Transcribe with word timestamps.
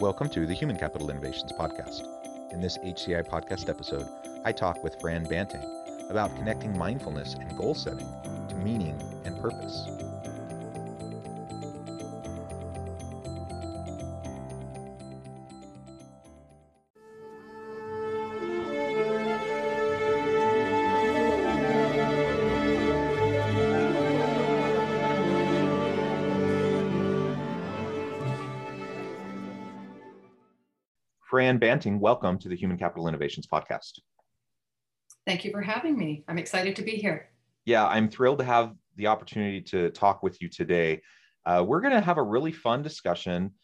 Welcome 0.00 0.30
to 0.30 0.46
the 0.46 0.54
Human 0.54 0.78
Capital 0.78 1.10
Innovations 1.10 1.52
Podcast. 1.52 2.06
In 2.52 2.62
this 2.62 2.78
HCI 2.78 3.28
podcast 3.28 3.68
episode, 3.68 4.08
I 4.46 4.50
talk 4.50 4.82
with 4.82 4.98
Fran 4.98 5.24
Banting 5.24 5.62
about 6.08 6.34
connecting 6.36 6.76
mindfulness 6.78 7.34
and 7.34 7.54
goal 7.54 7.74
setting 7.74 8.08
to 8.48 8.54
meaning 8.54 8.98
and 9.26 9.38
purpose. 9.42 9.86
Fran 31.40 31.56
Banting, 31.56 31.98
welcome 31.98 32.38
to 32.40 32.50
the 32.50 32.54
Human 32.54 32.76
Capital 32.76 33.08
Innovations 33.08 33.46
Podcast. 33.46 34.00
Thank 35.26 35.42
you 35.42 35.50
for 35.50 35.62
having 35.62 35.96
me. 35.96 36.22
I'm 36.28 36.36
excited 36.36 36.76
to 36.76 36.82
be 36.82 36.90
here. 36.90 37.30
Yeah, 37.64 37.86
I'm 37.86 38.10
thrilled 38.10 38.40
to 38.40 38.44
have 38.44 38.74
the 38.96 39.06
opportunity 39.06 39.62
to 39.62 39.88
talk 39.88 40.22
with 40.22 40.42
you 40.42 40.50
today. 40.50 41.00
Uh, 41.46 41.64
we're 41.66 41.80
going 41.80 41.94
to 41.94 42.02
have 42.02 42.18
a 42.18 42.22
really 42.22 42.52
fun 42.52 42.82
discussion 42.82 43.54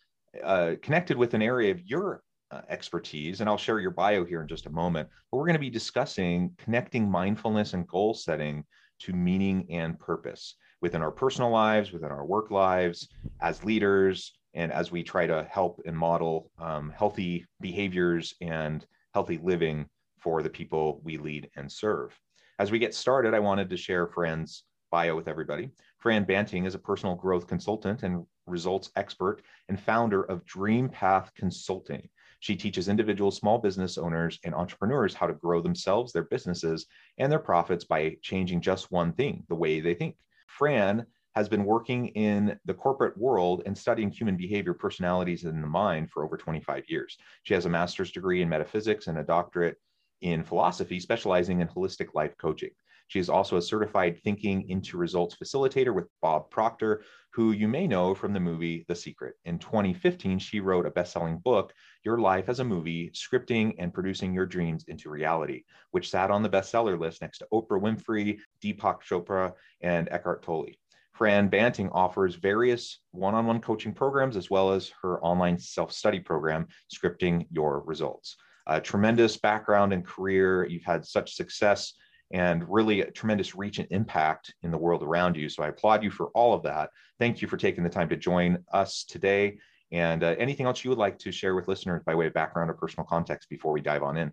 uh, 0.43 0.77
connected 0.81 1.19
with 1.19 1.35
an 1.35 1.43
area 1.43 1.71
of 1.71 1.83
your 1.83 2.23
uh, 2.51 2.63
expertise, 2.71 3.43
and 3.43 3.51
I'll 3.51 3.59
share 3.59 3.79
your 3.79 3.91
bio 3.91 4.25
here 4.25 4.41
in 4.41 4.49
just 4.49 4.65
a 4.65 4.71
moment. 4.71 5.11
But 5.31 5.37
we're 5.37 5.45
going 5.45 5.53
to 5.57 5.61
be 5.61 5.69
discussing 5.69 6.53
connecting 6.57 7.11
mindfulness 7.11 7.75
and 7.75 7.87
goal 7.87 8.15
setting 8.15 8.65
to 9.01 9.13
meaning 9.13 9.67
and 9.69 9.99
purpose 9.99 10.55
within 10.81 11.03
our 11.03 11.13
personal 11.13 11.51
lives, 11.51 11.93
within 11.93 12.11
our 12.11 12.25
work 12.25 12.51
lives, 12.51 13.11
as 13.43 13.65
leaders, 13.65 14.33
and 14.57 14.73
as 14.73 14.91
we 14.91 15.03
try 15.03 15.27
to 15.27 15.47
help 15.51 15.81
and 15.87 15.97
model 15.97 16.51
um, 16.59 16.93
healthy 16.97 17.47
behaviors 17.61 18.35
and 18.41 18.85
healthy 19.15 19.39
living 19.43 19.87
for 20.19 20.43
the 20.43 20.51
people 20.51 21.01
we 21.05 21.19
lead 21.19 21.49
and 21.57 21.71
serve. 21.71 22.19
As 22.59 22.73
we 22.73 22.79
get 22.79 22.95
started, 22.95 23.35
I 23.35 23.39
wanted 23.39 23.71
to 23.71 23.77
share 23.77 24.09
Fran's 24.09 24.65
bio 24.91 25.15
with 25.15 25.29
everybody. 25.29 25.71
Fran 25.99 26.25
Banting 26.25 26.65
is 26.65 26.75
a 26.75 26.79
personal 26.79 27.15
growth 27.15 27.47
consultant 27.47 28.03
and 28.03 28.25
results 28.47 28.91
expert 28.97 29.43
and 29.69 29.79
founder 29.79 30.23
of 30.23 30.45
Dreampath 30.47 31.35
Consulting. 31.35 32.09
She 32.41 32.57
teaches 32.57 32.89
individual 32.89 33.31
small 33.31 33.59
business 33.59 33.99
owners 33.99 34.39
and 34.45 34.55
entrepreneurs 34.55 35.15
how 35.15 35.27
to 35.27 35.35
grow 35.35 35.61
themselves, 35.61 36.13
their 36.13 36.25
businesses, 36.25 36.87
and 37.19 37.31
their 37.31 37.39
profits 37.39 37.85
by 37.85 38.17
changing 38.23 38.61
just 38.61 38.91
one 38.91 39.13
thing 39.13 39.45
the 39.49 39.55
way 39.55 39.81
they 39.81 39.95
think. 39.95 40.17
Fran 40.47 41.07
has 41.37 41.51
been 41.51 41.67
working 41.67 42.09
in 42.09 42.59
the 42.65 42.73
corporate 42.73 43.17
world 43.19 43.63
and 43.67 43.77
studying 43.77 44.11
human 44.11 44.39
behavior, 44.39 44.73
personalities, 44.73 45.45
and 45.45 45.63
the 45.63 45.69
mind 45.69 46.11
for 46.11 46.25
over 46.25 46.35
25 46.39 46.85
years. 46.89 47.19
She 47.43 47.53
has 47.53 47.67
a 47.67 47.69
master's 47.69 48.11
degree 48.11 48.41
in 48.41 48.49
metaphysics 48.49 49.07
and 49.07 49.19
a 49.19 49.23
doctorate 49.23 49.77
in 50.23 50.43
philosophy, 50.43 50.99
specializing 50.99 51.61
in 51.61 51.69
holistic 51.69 52.15
life 52.15 52.35
coaching. 52.39 52.71
She 53.09 53.19
is 53.19 53.29
also 53.29 53.59
a 53.59 53.63
certified 53.63 54.19
thinking 54.25 54.69
into 54.71 54.97
results 54.97 55.37
facilitator 55.37 55.95
with 55.95 56.09
Bob 56.23 56.51
Proctor, 56.51 57.05
who 57.33 57.53
you 57.53 57.69
may 57.69 57.87
know 57.87 58.15
from 58.15 58.33
the 58.33 58.41
movie 58.41 58.87
The 58.89 58.97
Secret. 58.97 59.35
In 59.45 59.59
2015, 59.59 60.39
she 60.39 60.61
wrote 60.61 60.87
a 60.87 60.91
best 60.91 61.13
selling 61.13 61.37
book, 61.39 61.75
Your 62.03 62.19
Life 62.19 62.49
as 62.49 62.61
a 62.61 62.65
Movie 62.65 63.11
Scripting 63.11 63.75
and 63.79 63.93
Producing 63.93 64.33
Your 64.33 64.47
Dreams 64.47 64.87
into 64.89 65.11
Reality, 65.11 65.65
which 65.91 66.11
sat 66.11 66.31
on 66.31 66.43
the 66.43 66.49
bestseller 66.49 66.99
list 66.99 67.21
next 67.21 67.39
to 67.39 67.49
Oprah 67.53 67.81
Winfrey, 67.81 68.39
Deepak 68.65 69.03
Chopra, 69.03 69.53
and 69.83 70.09
Eckhart 70.11 70.43
Tolle. 70.43 70.73
Fran 71.17 71.49
Banting 71.49 71.89
offers 71.91 72.35
various 72.35 73.01
one 73.13 73.35
on 73.35 73.47
one 73.47 73.61
coaching 73.61 73.95
programs 73.95 74.37
as 74.37 74.51
well 74.51 74.73
as 74.73 74.93
her 75.01 75.19
online 75.25 75.59
self 75.59 75.91
study 75.91 76.21
program, 76.21 76.67
Scripting 76.95 77.47
Your 77.51 77.81
Results. 77.87 78.37
A 78.67 78.81
tremendous 78.81 79.39
background 79.39 79.95
and 79.95 80.05
career. 80.05 80.67
You've 80.67 80.85
had 80.85 81.07
such 81.07 81.35
success 81.35 81.95
and 82.33 82.69
really 82.69 83.01
a 83.01 83.11
tremendous 83.11 83.55
reach 83.55 83.79
and 83.79 83.89
impact 83.91 84.53
in 84.63 84.71
the 84.71 84.77
world 84.77 85.03
around 85.03 85.37
you. 85.37 85.49
So 85.49 85.63
I 85.63 85.69
applaud 85.69 86.03
you 86.03 86.11
for 86.11 86.27
all 86.35 86.53
of 86.53 86.63
that. 86.65 86.91
Thank 87.19 87.41
you 87.41 87.49
for 87.49 87.57
taking 87.57 87.85
the 87.85 87.91
time 87.91 88.11
to 88.11 88.17
join 88.17 88.59
us 88.73 89.05
today. 89.05 89.59
And 89.93 90.23
uh, 90.23 90.35
anything 90.39 90.67
else 90.67 90.85
you 90.85 90.91
would 90.91 90.99
like 90.99 91.19
to 91.21 91.33
share 91.33 91.55
with 91.55 91.69
listeners 91.69 92.03
by 92.05 92.15
way 92.15 92.27
of 92.27 92.35
background 92.35 92.69
or 92.69 92.75
personal 92.75 93.07
context 93.07 93.49
before 93.49 93.73
we 93.73 93.81
dive 93.81 94.03
on 94.03 94.19
in? 94.19 94.33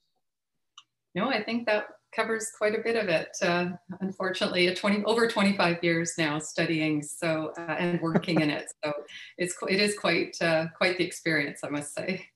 No, 1.15 1.29
I 1.29 1.43
think 1.43 1.67
that 1.67 1.85
covers 2.15 2.51
quite 2.57 2.75
a 2.75 2.81
bit 2.81 2.95
of 2.95 3.09
it. 3.09 3.29
Uh, 3.41 3.69
unfortunately, 4.01 4.67
a 4.67 4.75
20 4.75 5.03
over 5.05 5.27
25 5.27 5.83
years 5.83 6.13
now 6.17 6.39
studying 6.39 7.01
so 7.01 7.53
uh, 7.57 7.75
and 7.77 8.01
working 8.01 8.41
in 8.41 8.49
it. 8.49 8.71
So 8.83 8.93
it's 9.37 9.55
it 9.67 9.79
is 9.79 9.97
quite 9.97 10.35
uh, 10.41 10.67
quite 10.77 10.97
the 10.97 11.03
experience, 11.03 11.61
I 11.63 11.69
must 11.69 11.93
say. 11.93 12.27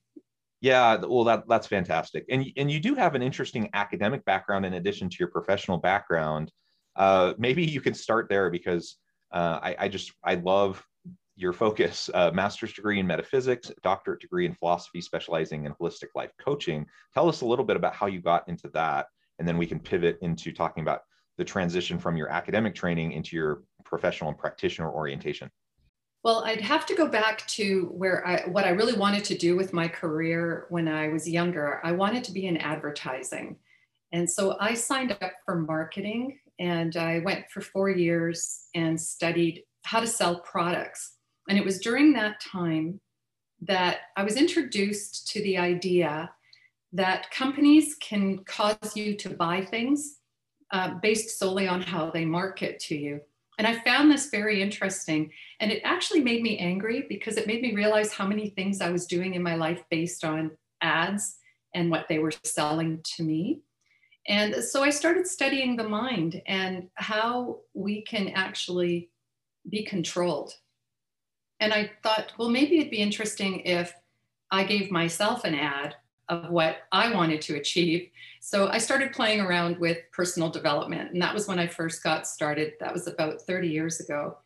Yeah, 0.60 0.96
well, 0.96 1.24
that 1.24 1.44
that's 1.48 1.66
fantastic, 1.66 2.24
and 2.30 2.44
and 2.56 2.70
you 2.70 2.80
do 2.80 2.94
have 2.94 3.14
an 3.14 3.22
interesting 3.22 3.70
academic 3.74 4.24
background 4.24 4.66
in 4.66 4.74
addition 4.74 5.08
to 5.08 5.16
your 5.20 5.28
professional 5.28 5.78
background. 5.78 6.50
Uh, 6.96 7.34
maybe 7.38 7.64
you 7.64 7.80
can 7.80 7.94
start 7.94 8.28
there 8.28 8.50
because 8.50 8.96
uh, 9.32 9.60
I, 9.62 9.76
I 9.78 9.88
just 9.88 10.12
I 10.24 10.34
love 10.34 10.84
your 11.36 11.52
focus 11.52 12.10
uh, 12.14 12.32
master's 12.34 12.72
degree 12.72 12.98
in 12.98 13.06
metaphysics 13.06 13.70
doctorate 13.84 14.20
degree 14.20 14.44
in 14.44 14.52
philosophy 14.52 15.00
specializing 15.00 15.66
in 15.66 15.74
holistic 15.74 16.08
life 16.16 16.32
coaching 16.40 16.84
tell 17.14 17.28
us 17.28 17.42
a 17.42 17.46
little 17.46 17.64
bit 17.64 17.76
about 17.76 17.94
how 17.94 18.06
you 18.06 18.20
got 18.20 18.48
into 18.48 18.68
that 18.74 19.06
and 19.38 19.46
then 19.46 19.56
we 19.58 19.66
can 19.66 19.78
pivot 19.78 20.18
into 20.22 20.52
talking 20.52 20.82
about 20.82 21.02
the 21.36 21.44
transition 21.44 21.98
from 21.98 22.16
your 22.16 22.28
academic 22.28 22.74
training 22.74 23.12
into 23.12 23.36
your 23.36 23.62
professional 23.84 24.30
and 24.30 24.38
practitioner 24.38 24.90
orientation. 24.90 25.50
Well 26.24 26.42
i'd 26.44 26.60
have 26.60 26.84
to 26.86 26.94
go 26.94 27.06
back 27.06 27.46
to 27.46 27.86
where 27.92 28.26
i 28.26 28.42
what 28.48 28.64
i 28.64 28.70
really 28.70 28.98
wanted 28.98 29.24
to 29.24 29.38
do 29.38 29.56
with 29.56 29.72
my 29.72 29.86
career 29.86 30.66
when 30.68 30.88
i 30.88 31.08
was 31.08 31.28
younger. 31.28 31.80
I 31.84 31.92
wanted 31.92 32.24
to 32.24 32.32
be 32.32 32.46
in 32.46 32.56
advertising. 32.56 33.56
And 34.12 34.28
so 34.28 34.56
i 34.58 34.74
signed 34.74 35.12
up 35.12 35.32
for 35.44 35.54
marketing 35.54 36.38
and 36.58 36.96
i 36.96 37.20
went 37.20 37.48
for 37.50 37.60
four 37.60 37.88
years 37.88 38.66
and 38.74 39.00
studied 39.00 39.62
how 39.84 40.00
to 40.00 40.06
sell 40.06 40.40
products. 40.40 41.14
And 41.48 41.56
it 41.56 41.64
was 41.64 41.78
during 41.78 42.12
that 42.12 42.40
time 42.40 43.00
that 43.62 43.98
I 44.16 44.24
was 44.24 44.36
introduced 44.36 45.28
to 45.28 45.42
the 45.42 45.58
idea 45.58 46.30
that 46.92 47.30
companies 47.30 47.96
can 48.00 48.38
cause 48.44 48.96
you 48.96 49.16
to 49.16 49.30
buy 49.30 49.64
things 49.64 50.18
uh, 50.72 50.94
based 51.02 51.38
solely 51.38 51.68
on 51.68 51.82
how 51.82 52.10
they 52.10 52.24
market 52.24 52.78
to 52.80 52.96
you. 52.96 53.20
And 53.58 53.66
I 53.66 53.80
found 53.80 54.10
this 54.10 54.30
very 54.30 54.62
interesting. 54.62 55.32
And 55.60 55.72
it 55.72 55.82
actually 55.84 56.20
made 56.20 56.42
me 56.42 56.58
angry 56.58 57.06
because 57.08 57.36
it 57.36 57.46
made 57.46 57.60
me 57.60 57.74
realize 57.74 58.12
how 58.12 58.26
many 58.26 58.50
things 58.50 58.80
I 58.80 58.90
was 58.90 59.06
doing 59.06 59.34
in 59.34 59.42
my 59.42 59.56
life 59.56 59.82
based 59.90 60.24
on 60.24 60.52
ads 60.80 61.38
and 61.74 61.90
what 61.90 62.06
they 62.08 62.18
were 62.18 62.32
selling 62.44 63.00
to 63.16 63.24
me. 63.24 63.60
And 64.28 64.62
so 64.62 64.82
I 64.82 64.90
started 64.90 65.26
studying 65.26 65.76
the 65.76 65.88
mind 65.88 66.40
and 66.46 66.88
how 66.94 67.60
we 67.74 68.02
can 68.02 68.28
actually 68.28 69.10
be 69.68 69.84
controlled 69.84 70.54
and 71.60 71.72
I 71.72 71.90
thought, 72.02 72.32
well, 72.38 72.48
maybe 72.48 72.78
it'd 72.78 72.90
be 72.90 72.98
interesting 72.98 73.60
if 73.60 73.92
I 74.50 74.64
gave 74.64 74.90
myself 74.90 75.44
an 75.44 75.54
ad 75.54 75.96
of 76.28 76.50
what 76.50 76.78
I 76.92 77.12
wanted 77.12 77.40
to 77.42 77.56
achieve. 77.56 78.10
So 78.40 78.68
I 78.68 78.78
started 78.78 79.12
playing 79.12 79.40
around 79.40 79.78
with 79.78 79.98
personal 80.12 80.50
development. 80.50 81.12
And 81.12 81.22
that 81.22 81.34
was 81.34 81.48
when 81.48 81.58
I 81.58 81.66
first 81.66 82.02
got 82.02 82.26
started. 82.26 82.74
That 82.80 82.92
was 82.92 83.06
about 83.06 83.42
30 83.42 83.68
years 83.68 84.00
ago. 84.00 84.38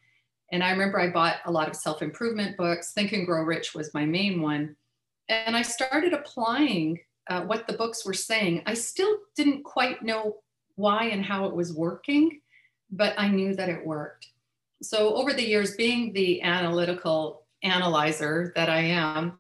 And 0.52 0.62
I 0.62 0.70
remember 0.70 1.00
I 1.00 1.10
bought 1.10 1.36
a 1.46 1.50
lot 1.50 1.68
of 1.68 1.76
self 1.76 2.02
improvement 2.02 2.56
books. 2.56 2.92
Think 2.92 3.12
and 3.12 3.26
Grow 3.26 3.42
Rich 3.42 3.74
was 3.74 3.94
my 3.94 4.04
main 4.04 4.40
one. 4.42 4.76
And 5.28 5.56
I 5.56 5.62
started 5.62 6.12
applying 6.12 7.00
uh, 7.28 7.42
what 7.42 7.66
the 7.66 7.72
books 7.74 8.04
were 8.04 8.14
saying. 8.14 8.62
I 8.66 8.74
still 8.74 9.18
didn't 9.36 9.62
quite 9.62 10.02
know 10.02 10.36
why 10.74 11.06
and 11.06 11.24
how 11.24 11.46
it 11.46 11.54
was 11.54 11.72
working, 11.72 12.40
but 12.90 13.14
I 13.16 13.28
knew 13.28 13.54
that 13.54 13.68
it 13.68 13.86
worked 13.86 14.32
so 14.82 15.14
over 15.14 15.32
the 15.32 15.46
years, 15.46 15.76
being 15.76 16.12
the 16.12 16.42
analytical 16.42 17.46
analyzer 17.62 18.52
that 18.56 18.68
I 18.68 18.80
am, 18.80 19.38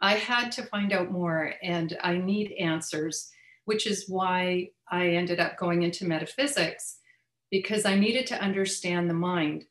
I 0.00 0.14
had 0.14 0.50
to 0.52 0.62
find 0.64 0.92
out 0.92 1.10
more 1.10 1.54
and 1.62 1.96
I 2.02 2.16
need 2.16 2.52
answers, 2.52 3.30
which 3.66 3.86
is 3.86 4.08
why 4.08 4.70
I 4.90 5.10
ended 5.10 5.40
up 5.40 5.58
going 5.58 5.82
into 5.82 6.06
metaphysics 6.06 6.98
because 7.50 7.84
I 7.84 7.98
needed 7.98 8.26
to 8.28 8.40
understand 8.40 9.10
the 9.10 9.14
mind. 9.14 9.66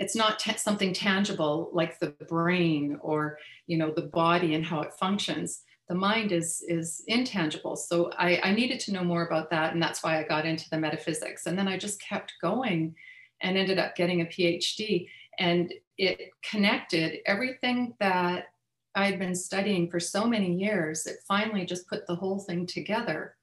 it's 0.00 0.16
not 0.16 0.40
t- 0.40 0.56
something 0.56 0.92
tangible 0.92 1.70
like 1.72 2.00
the 2.00 2.10
brain 2.28 2.98
or 3.00 3.38
you 3.68 3.78
know 3.78 3.92
the 3.92 4.08
body 4.22 4.54
and 4.54 4.64
how 4.66 4.80
it 4.80 4.92
functions. 4.94 5.62
The 5.88 5.94
mind 5.94 6.32
is 6.32 6.64
is 6.68 7.02
intangible. 7.06 7.76
So 7.76 8.10
I, 8.18 8.40
I 8.42 8.52
needed 8.52 8.80
to 8.80 8.92
know 8.92 9.04
more 9.04 9.26
about 9.26 9.50
that 9.50 9.72
and 9.72 9.82
that's 9.82 10.02
why 10.02 10.18
i 10.18 10.24
got 10.24 10.46
into 10.46 10.68
the 10.70 10.78
metaphysics. 10.78 11.46
And 11.46 11.58
then 11.58 11.68
i 11.68 11.76
just 11.78 12.00
kept 12.00 12.34
going 12.42 12.94
and 13.40 13.56
ended 13.56 13.78
up 13.78 13.94
getting 13.96 14.20
a 14.22 14.26
phd 14.26 15.08
and 15.38 15.72
it 15.98 16.30
connected 16.42 17.18
everything 17.26 17.94
that 18.00 18.46
i 18.94 19.04
had 19.04 19.18
been 19.18 19.34
studying 19.34 19.90
for 19.90 20.00
so 20.00 20.26
many 20.26 20.52
years 20.52 21.06
it 21.06 21.16
finally 21.26 21.64
just 21.64 21.88
put 21.88 22.06
the 22.06 22.14
whole 22.14 22.38
thing 22.38 22.66
together 22.66 23.36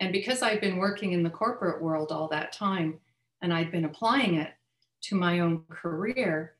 and 0.00 0.12
because 0.12 0.42
i'd 0.42 0.60
been 0.60 0.76
working 0.76 1.12
in 1.12 1.22
the 1.22 1.30
corporate 1.30 1.82
world 1.82 2.12
all 2.12 2.28
that 2.28 2.52
time 2.52 2.98
and 3.42 3.52
i'd 3.52 3.72
been 3.72 3.84
applying 3.84 4.36
it 4.36 4.52
to 5.00 5.14
my 5.14 5.40
own 5.40 5.62
career 5.70 6.54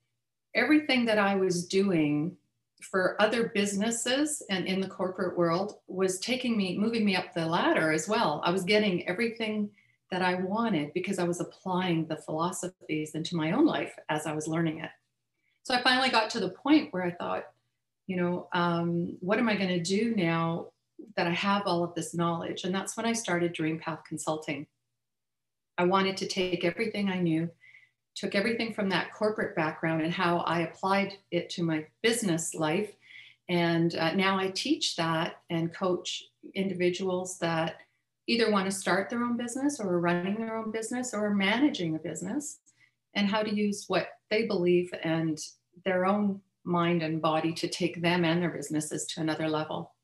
everything 0.55 1.05
that 1.05 1.19
i 1.19 1.35
was 1.35 1.67
doing 1.67 2.37
for 2.83 3.21
other 3.21 3.51
businesses 3.55 4.43
and 4.51 4.67
in 4.67 4.81
the 4.81 4.89
corporate 4.89 5.37
world 5.37 5.79
was 5.87 6.19
taking 6.19 6.57
me, 6.57 6.79
moving 6.79 7.05
me 7.05 7.17
up 7.17 7.33
the 7.35 7.47
ladder 7.47 7.91
as 7.93 8.09
well. 8.09 8.41
I 8.45 8.51
was 8.51 8.65
getting 8.65 9.09
everything 9.09 9.71
that 10.11 10.23
I 10.23 10.35
wanted 10.35 10.93
because 10.93 11.19
I 11.19 11.25
was 11.25 11.41
applying 11.41 12.07
the 12.07 12.17
philosophies 12.17 13.15
into 13.15 13.37
my 13.37 13.53
own 13.53 13.67
life 13.67 13.95
as 14.09 14.27
I 14.27 14.35
was 14.35 14.47
learning 14.47 14.81
it. 14.81 14.91
So 15.65 15.75
I 15.75 15.83
finally 15.83 16.11
got 16.11 16.31
to 16.31 16.41
the 16.41 16.51
point 16.51 16.93
where 16.93 17.03
I 17.03 17.11
thought, 17.11 17.47
you 18.07 18.17
know, 18.17 18.49
um, 18.53 19.17
what 19.21 19.39
am 19.39 19.49
I 19.49 19.57
going 19.57 19.69
to 19.69 19.83
do 19.83 20.15
now 20.15 20.67
that 21.17 21.27
I 21.27 21.33
have 21.33 21.63
all 21.67 21.85
of 21.85 21.95
this 21.95 22.15
knowledge? 22.15 22.65
And 22.65 22.75
that's 22.75 22.97
when 22.97 23.07
I 23.07 23.13
started 23.13 23.55
Dreampath 23.55 24.05
Consulting. 24.05 24.67
I 25.79 25.85
wanted 25.85 26.17
to 26.19 26.27
take 26.27 26.65
everything 26.65 27.09
I 27.09 27.21
knew 27.21 27.51
took 28.17 28.35
everything 28.35 28.73
from 28.73 28.89
that 28.89 29.13
corporate 29.13 29.55
background 29.55 30.01
and 30.01 30.13
how 30.13 30.39
I 30.39 30.61
applied 30.61 31.19
it 31.31 31.51
to 31.51 31.63
my 31.63 31.85
business 32.03 32.55
life. 32.55 32.91
And 33.49 33.95
uh, 33.95 34.15
now 34.15 34.39
I 34.39 34.49
teach 34.49 34.97
that 34.97 35.43
and 35.51 35.73
coach 35.73 36.25
individuals 36.55 37.39
that 37.39 37.77
either 38.27 38.51
want 38.51 38.65
to 38.65 38.77
start 38.77 39.09
their 39.09 39.23
own 39.23 39.37
business 39.37 39.79
or 39.79 39.89
are 39.93 40.01
running 40.01 40.37
their 40.37 40.57
own 40.57 40.73
business 40.73 41.15
or 41.15 41.27
are 41.27 41.35
managing 41.35 41.95
a 41.95 41.99
business 41.99 42.59
and 43.15 43.29
how 43.29 43.43
to 43.43 43.55
use 43.55 43.85
what 43.87 44.09
they 44.31 44.47
believe 44.47 44.93
and 45.05 45.39
their 45.85 46.07
own 46.07 46.41
mind 46.67 47.03
and 47.03 47.23
body 47.23 47.53
to 47.55 47.69
take 47.69 48.03
them 48.03 48.25
and 48.25 48.43
their 48.43 48.51
businesses 48.51 49.07
to 49.07 49.21
another 49.21 49.49
level. 49.49 49.95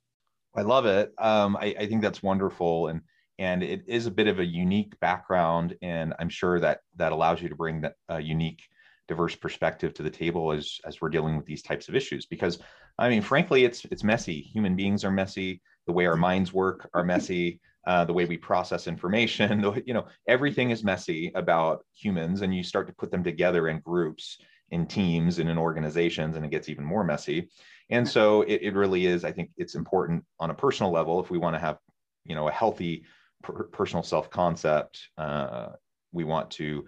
I 0.57 0.63
love 0.63 0.87
it. 0.87 1.13
Um, 1.19 1.57
I, 1.57 1.75
I, 1.79 1.87
think 1.87 2.03
that's 2.03 2.23
wonderful. 2.23 2.89
And 2.89 3.01
and 3.39 3.63
it 3.63 3.83
is 3.87 4.07
a 4.07 4.11
bit 4.11 4.29
of 4.29 4.39
a 4.39 4.45
unique 4.45 4.99
background 5.01 5.75
and 5.83 6.15
i'm 6.19 6.29
sure 6.29 6.61
that 6.61 6.81
that 6.97 7.13
allows 7.13 7.43
you 7.43 7.49
to 7.49 7.57
bring 7.57 7.81
that 7.81 7.95
uh, 8.11 8.19
unique 8.19 8.63
diverse 9.09 9.35
perspective 9.35 9.93
to 9.95 10.03
the 10.03 10.11
table 10.11 10.53
as 10.53 10.79
as 10.87 11.01
we're 11.01 11.09
dealing 11.09 11.37
with 11.37 11.47
these 11.47 11.63
types 11.63 11.89
of 11.89 11.95
issues 11.95 12.27
because 12.27 12.59
i 12.99 13.09
mean 13.09 13.23
frankly 13.23 13.65
it's 13.65 13.85
it's 13.87 14.05
messy 14.05 14.41
human 14.41 14.77
beings 14.77 15.05
are 15.05 15.11
messy 15.11 15.61
the 15.87 15.93
way 15.93 16.07
our 16.07 16.17
minds 16.17 16.53
work 16.53 16.89
are 16.95 17.05
messy 17.15 17.61
uh, 17.85 18.05
the 18.05 18.13
way 18.13 18.25
we 18.25 18.37
process 18.37 18.87
information 18.87 19.61
the, 19.63 19.83
you 19.85 19.95
know 19.95 20.07
everything 20.29 20.71
is 20.71 20.85
messy 20.85 21.33
about 21.35 21.85
humans 21.95 22.43
and 22.43 22.55
you 22.55 22.63
start 22.63 22.87
to 22.87 22.95
put 22.95 23.11
them 23.11 23.25
together 23.25 23.69
in 23.69 23.81
groups 23.81 24.39
in 24.73 24.87
teams 24.87 25.39
and 25.39 25.49
in 25.49 25.57
organizations 25.57 26.37
and 26.37 26.45
it 26.45 26.51
gets 26.51 26.69
even 26.69 26.85
more 26.85 27.05
messy 27.05 27.49
and 27.91 28.07
so 28.07 28.43
it, 28.43 28.61
it 28.63 28.75
really 28.75 29.07
is 29.07 29.25
i 29.25 29.31
think 29.31 29.51
it's 29.57 29.77
important 29.77 30.25
on 30.41 30.51
a 30.51 30.55
personal 30.55 30.91
level 30.91 31.21
if 31.21 31.31
we 31.31 31.39
want 31.39 31.55
to 31.55 31.61
have 31.61 31.79
you 32.25 32.35
know 32.35 32.49
a 32.49 32.53
healthy 32.53 33.05
per- 33.43 33.65
personal 33.65 34.03
self 34.03 34.31
concept. 34.31 35.09
Uh, 35.19 35.69
we 36.13 36.25
want 36.25 36.51
to 36.53 36.87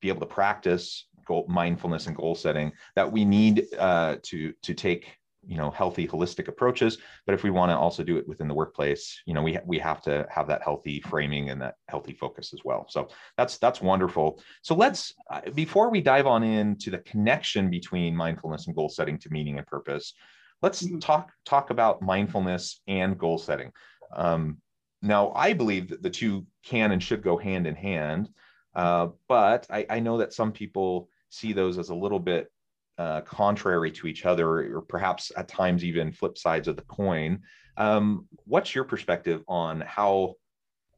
be 0.00 0.08
able 0.08 0.20
to 0.20 0.26
practice 0.26 1.06
goal, 1.26 1.46
mindfulness 1.48 2.06
and 2.06 2.16
goal 2.16 2.34
setting. 2.34 2.72
That 2.96 3.10
we 3.10 3.24
need 3.24 3.66
uh, 3.78 4.16
to 4.24 4.52
to 4.62 4.74
take 4.74 5.18
you 5.44 5.56
know 5.56 5.70
healthy 5.70 6.06
holistic 6.06 6.48
approaches. 6.48 6.98
But 7.26 7.34
if 7.34 7.42
we 7.42 7.50
want 7.50 7.70
to 7.70 7.76
also 7.76 8.02
do 8.02 8.16
it 8.16 8.28
within 8.28 8.48
the 8.48 8.54
workplace 8.54 9.20
you 9.26 9.34
know 9.34 9.42
we 9.42 9.58
we 9.64 9.78
have 9.78 10.02
to 10.02 10.26
have 10.30 10.46
that 10.48 10.62
healthy 10.62 11.00
framing 11.00 11.50
and 11.50 11.60
that 11.62 11.74
healthy 11.88 12.14
focus 12.14 12.52
as 12.52 12.60
well. 12.64 12.86
So 12.88 13.08
that's 13.36 13.58
that's 13.58 13.80
wonderful. 13.80 14.40
So 14.62 14.74
let's 14.74 15.14
uh, 15.30 15.40
before 15.54 15.90
we 15.90 16.00
dive 16.00 16.26
on 16.26 16.42
into 16.42 16.90
the 16.90 16.98
connection 16.98 17.70
between 17.70 18.14
mindfulness 18.16 18.66
and 18.66 18.76
goal 18.76 18.88
setting 18.88 19.18
to 19.18 19.30
meaning 19.30 19.58
and 19.58 19.66
purpose 19.66 20.14
let's 20.62 20.82
mm-hmm. 20.82 20.98
talk 21.00 21.32
talk 21.44 21.70
about 21.70 22.00
mindfulness 22.00 22.80
and 22.86 23.18
goal 23.18 23.38
setting. 23.38 23.72
Um, 24.14 24.58
now, 25.02 25.32
I 25.34 25.52
believe 25.52 25.88
that 25.88 26.02
the 26.02 26.10
two 26.10 26.46
can 26.62 26.92
and 26.92 27.02
should 27.02 27.22
go 27.22 27.36
hand 27.36 27.66
in 27.66 27.74
hand, 27.74 28.28
uh, 28.74 29.08
but 29.28 29.66
I, 29.68 29.84
I, 29.90 30.00
know 30.00 30.18
that 30.18 30.32
some 30.32 30.52
people 30.52 31.08
see 31.28 31.52
those 31.52 31.76
as 31.76 31.88
a 31.88 31.94
little 31.94 32.20
bit 32.20 32.51
uh, 32.98 33.20
contrary 33.22 33.90
to 33.90 34.06
each 34.06 34.26
other, 34.26 34.76
or 34.76 34.82
perhaps 34.82 35.32
at 35.36 35.48
times 35.48 35.84
even 35.84 36.12
flip 36.12 36.38
sides 36.38 36.68
of 36.68 36.76
the 36.76 36.82
coin. 36.82 37.40
Um, 37.76 38.26
what's 38.44 38.74
your 38.74 38.84
perspective 38.84 39.42
on 39.48 39.80
how 39.82 40.34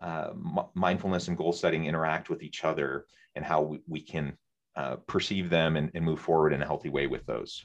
uh, 0.00 0.30
m- 0.32 0.66
mindfulness 0.74 1.28
and 1.28 1.36
goal 1.36 1.52
setting 1.52 1.86
interact 1.86 2.28
with 2.28 2.42
each 2.42 2.64
other 2.64 3.06
and 3.36 3.44
how 3.44 3.62
we, 3.62 3.80
we 3.86 4.00
can 4.00 4.36
uh, 4.76 4.96
perceive 5.06 5.50
them 5.50 5.76
and, 5.76 5.90
and 5.94 6.04
move 6.04 6.20
forward 6.20 6.52
in 6.52 6.62
a 6.62 6.66
healthy 6.66 6.88
way 6.88 7.06
with 7.06 7.24
those? 7.26 7.64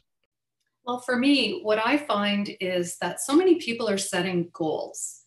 Well, 0.85 0.99
for 0.99 1.17
me, 1.17 1.61
what 1.63 1.85
I 1.85 1.97
find 1.97 2.51
is 2.61 2.97
that 3.01 3.19
so 3.19 3.35
many 3.35 3.55
people 3.55 3.89
are 3.89 3.97
setting 3.97 4.49
goals 4.53 5.19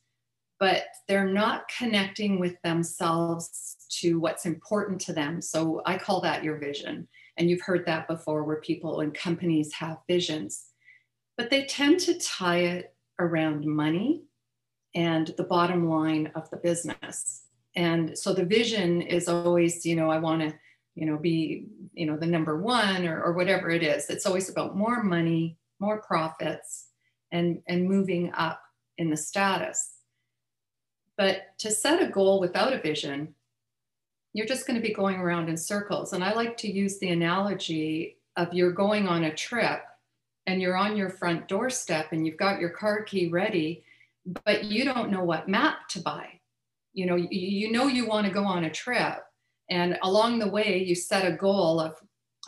but 0.63 0.85
they're 1.09 1.27
not 1.29 1.65
connecting 1.77 2.39
with 2.39 2.55
themselves 2.63 3.79
to 3.91 4.21
what's 4.21 4.47
important 4.47 5.01
to 5.01 5.13
them. 5.13 5.43
So 5.43 5.83
I 5.85 5.99
call 5.99 6.21
that 6.21 6.45
your 6.45 6.57
vision. 6.57 7.09
And 7.37 7.49
you've 7.49 7.63
heard 7.63 7.87
that 7.87 8.09
before 8.09 8.45
where 8.45 8.61
people 8.61 9.01
and 9.01 9.15
companies 9.15 9.73
have 9.75 9.99
visions, 10.07 10.67
but 11.37 11.51
they 11.51 11.65
tend 11.65 12.01
to 12.01 12.19
tie 12.19 12.59
it 12.59 12.95
around 13.19 13.67
money 13.67 14.25
and 14.95 15.29
the 15.37 15.45
bottom 15.45 15.89
line 15.89 16.31
of 16.35 16.51
the 16.51 16.59
business. 16.59 17.45
And 17.75 18.17
so 18.19 18.35
the 18.35 18.45
vision 18.45 19.01
is 19.01 19.29
always, 19.29 19.87
you 19.87 19.97
know, 19.97 20.11
I 20.11 20.19
want 20.19 20.43
to, 20.43 20.55
you 20.95 21.07
know, 21.07 21.17
be, 21.17 21.69
you 21.95 22.05
know, 22.05 22.19
the 22.19 22.27
number 22.27 22.61
one 22.61 23.07
or, 23.07 23.23
or 23.23 23.33
whatever 23.33 23.71
it 23.71 23.83
is. 23.83 24.11
It's 24.11 24.27
always 24.27 24.51
about 24.51 24.77
more 24.77 25.03
money, 25.03 25.57
more 25.81 26.03
profits, 26.03 26.89
and 27.31 27.63
and 27.67 27.89
moving 27.89 28.31
up 28.35 28.63
in 28.99 29.09
the 29.09 29.17
status. 29.17 29.95
But 31.17 31.59
to 31.59 31.71
set 31.71 32.03
a 32.03 32.11
goal 32.11 32.41
without 32.41 32.73
a 32.73 32.81
vision, 32.81 33.35
you're 34.33 34.47
just 34.47 34.67
going 34.67 34.81
to 34.81 34.87
be 34.87 34.95
going 34.95 35.17
around 35.17 35.49
in 35.49 35.57
circles. 35.57 36.13
And 36.13 36.25
I 36.25 36.33
like 36.33 36.57
to 36.59 36.71
use 36.71 36.99
the 36.99 37.11
analogy 37.11 38.19
of 38.37 38.53
you're 38.53 38.73
going 38.73 39.07
on 39.07 39.25
a 39.25 39.35
trip 39.35 39.83
and 40.47 40.61
you're 40.61 40.77
on 40.77 40.97
your 40.97 41.11
front 41.11 41.49
doorstep 41.49 42.13
and 42.13 42.27
you've 42.27 42.39
got 42.39 42.61
your 42.61 42.71
car 42.71 43.03
key 43.03 43.29
ready, 43.29 43.85
but 44.45 44.65
you 44.65 44.85
don't 44.85 45.11
know 45.11 45.23
what 45.23 45.49
map 45.49 45.89
to 45.91 46.01
buy. 46.01 46.41
You 46.95 47.07
know, 47.07 47.17
you, 47.17 47.73
know 47.73 47.87
you 47.87 48.07
want 48.07 48.27
to 48.27 48.33
go 48.33 48.45
on 48.45 48.65
a 48.65 48.71
trip. 48.71 49.19
And 49.71 49.99
along 50.03 50.39
the 50.39 50.51
way, 50.51 50.83
you 50.83 50.95
set 50.95 51.31
a 51.31 51.37
goal 51.37 51.81
of, 51.81 51.95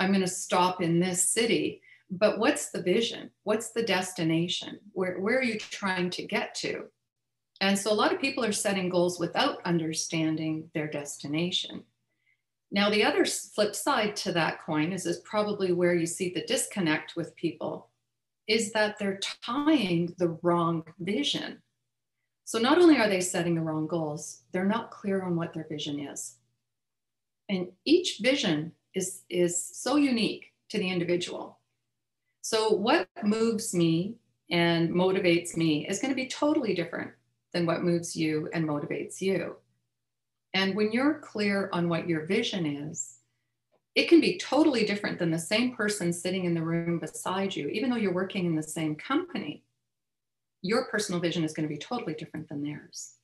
I'm 0.01 0.11
going 0.11 0.21
to 0.21 0.27
stop 0.27 0.83
in 0.83 1.01
this 1.01 1.31
city. 1.31 1.81
But 2.11 2.39
what's 2.39 2.71
the 2.71 2.83
vision? 2.83 3.31
What's 3.45 3.71
the 3.71 3.83
destination? 3.83 4.79
Where, 4.93 5.19
where 5.21 5.39
are 5.39 5.43
you 5.43 5.59
trying 5.59 6.11
to 6.11 6.27
get 6.27 6.55
to? 6.57 6.85
And 7.61 7.79
so 7.79 7.93
a 7.93 7.95
lot 7.95 8.13
of 8.13 8.21
people 8.21 8.45
are 8.45 8.53
setting 8.53 8.89
goals 8.89 9.19
without 9.19 9.65
understanding 9.65 10.71
their 10.75 10.89
destination. 10.89 11.85
Now, 12.71 12.91
the 12.91 13.05
other 13.05 13.25
flip 13.25 13.75
side 13.75 14.17
to 14.17 14.33
that 14.33 14.65
coin 14.65 14.93
is, 14.93 15.07
is 15.07 15.19
probably 15.19 15.73
where 15.73 15.95
you 15.95 16.07
see 16.07 16.31
the 16.31 16.45
disconnect 16.45 17.15
with 17.15 17.37
people 17.37 17.91
is 18.49 18.73
that 18.73 18.99
they're 18.99 19.21
tying 19.45 20.13
the 20.19 20.37
wrong 20.43 20.85
vision. 20.99 21.63
So 22.45 22.59
not 22.59 22.79
only 22.79 22.99
are 22.99 23.09
they 23.09 23.21
setting 23.21 23.55
the 23.55 23.63
wrong 23.63 23.87
goals, 23.87 24.43
they're 24.53 24.65
not 24.65 24.91
clear 24.91 25.23
on 25.23 25.37
what 25.37 25.55
their 25.55 25.67
vision 25.69 26.01
is. 26.01 26.37
And 27.49 27.69
each 27.85 28.19
vision 28.21 28.73
is, 28.95 29.23
is 29.31 29.65
so 29.65 29.97
unique 29.97 30.53
to 30.71 30.79
the 30.79 30.91
individual. 30.91 31.59
So 32.43 32.71
what 32.71 33.09
moves 33.23 33.75
me 33.75 34.17
and 34.51 34.91
motivates 34.91 35.57
me 35.57 35.87
is 35.89 36.01
going 36.01 36.11
to 36.11 36.17
be 36.17 36.27
totally 36.27 36.75
different 36.75 37.13
than 37.55 37.65
what 37.65 37.83
moves 37.83 38.15
you 38.15 38.51
and 38.53 38.69
motivates 38.69 39.23
you. 39.23 39.57
And 40.53 40.77
when 40.77 40.93
you're 40.93 41.15
clear 41.15 41.71
on 41.73 41.89
what 41.89 42.07
your 42.07 42.27
vision 42.27 42.67
is, 42.67 43.21
it 43.95 44.09
can 44.09 44.21
be 44.21 44.39
totally 44.39 44.85
different 44.85 45.19
than 45.19 45.31
the 45.31 45.39
same 45.39 45.75
person 45.75 46.13
sitting 46.13 46.45
in 46.45 46.55
the 46.55 46.63
room 46.63 46.99
beside 46.99 47.55
you, 47.55 47.69
even 47.69 47.89
though 47.89 47.97
you're 47.97 48.13
working 48.13 48.45
in 48.45 48.57
the 48.57 48.63
same 48.63 48.97
company. 48.97 49.63
Your 50.63 50.87
personal 50.87 51.21
vision 51.21 51.45
is 51.45 51.53
going 51.53 51.69
to 51.69 51.73
be 51.75 51.79
totally 51.79 52.15
different 52.15 52.49
than 52.49 52.63
theirs. 52.63 53.15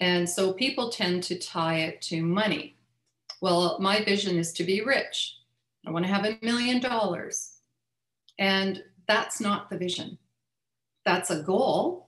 And 0.00 0.28
so 0.28 0.52
people 0.52 0.90
tend 0.90 1.22
to 1.24 1.38
tie 1.38 1.78
it 1.78 2.02
to 2.02 2.22
money. 2.22 2.76
Well, 3.40 3.78
my 3.80 4.04
vision 4.04 4.36
is 4.36 4.52
to 4.54 4.64
be 4.64 4.82
rich. 4.82 5.36
I 5.86 5.90
want 5.90 6.04
to 6.04 6.12
have 6.12 6.24
a 6.24 6.38
million 6.42 6.80
dollars. 6.80 7.54
And 8.38 8.82
that's 9.06 9.40
not 9.40 9.70
the 9.70 9.78
vision. 9.78 10.18
That's 11.04 11.30
a 11.30 11.42
goal, 11.42 12.07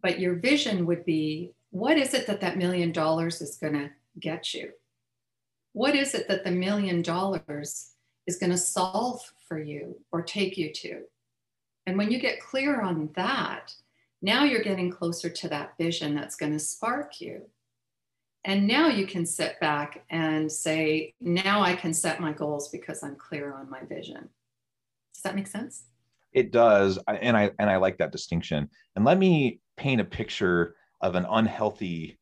but 0.00 0.20
your 0.20 0.34
vision 0.34 0.86
would 0.86 1.04
be 1.04 1.52
what 1.70 1.96
is 1.96 2.14
it 2.14 2.26
that 2.26 2.40
that 2.40 2.58
million 2.58 2.92
dollars 2.92 3.40
is 3.40 3.56
going 3.56 3.74
to 3.74 3.90
get 4.18 4.52
you? 4.54 4.70
What 5.72 5.94
is 5.94 6.14
it 6.14 6.28
that 6.28 6.44
the 6.44 6.50
million 6.50 7.02
dollars 7.02 7.92
is 8.26 8.36
going 8.36 8.50
to 8.50 8.58
solve 8.58 9.32
for 9.46 9.58
you 9.58 10.00
or 10.10 10.22
take 10.22 10.56
you 10.56 10.72
to. 10.72 11.02
And 11.86 11.98
when 11.98 12.10
you 12.10 12.18
get 12.18 12.40
clear 12.40 12.80
on 12.80 13.10
that, 13.16 13.74
now 14.20 14.44
you're 14.44 14.62
getting 14.62 14.90
closer 14.90 15.28
to 15.28 15.48
that 15.48 15.76
vision 15.78 16.14
that's 16.14 16.36
going 16.36 16.52
to 16.52 16.58
spark 16.58 17.20
you. 17.20 17.42
And 18.44 18.66
now 18.66 18.88
you 18.88 19.06
can 19.06 19.26
sit 19.26 19.58
back 19.60 20.04
and 20.10 20.50
say, 20.50 21.14
now 21.20 21.60
I 21.60 21.74
can 21.74 21.92
set 21.92 22.20
my 22.20 22.32
goals 22.32 22.68
because 22.68 23.02
I'm 23.02 23.16
clear 23.16 23.52
on 23.54 23.70
my 23.70 23.80
vision. 23.82 24.28
Does 25.14 25.22
that 25.24 25.36
make 25.36 25.46
sense? 25.46 25.84
It 26.32 26.50
does. 26.50 26.98
And 27.06 27.36
I 27.36 27.50
and 27.58 27.68
I 27.68 27.76
like 27.76 27.98
that 27.98 28.12
distinction. 28.12 28.68
And 28.96 29.04
let 29.04 29.18
me 29.18 29.60
paint 29.76 30.00
a 30.00 30.04
picture 30.04 30.76
of 31.00 31.14
an 31.14 31.26
unhealthy 31.28 32.18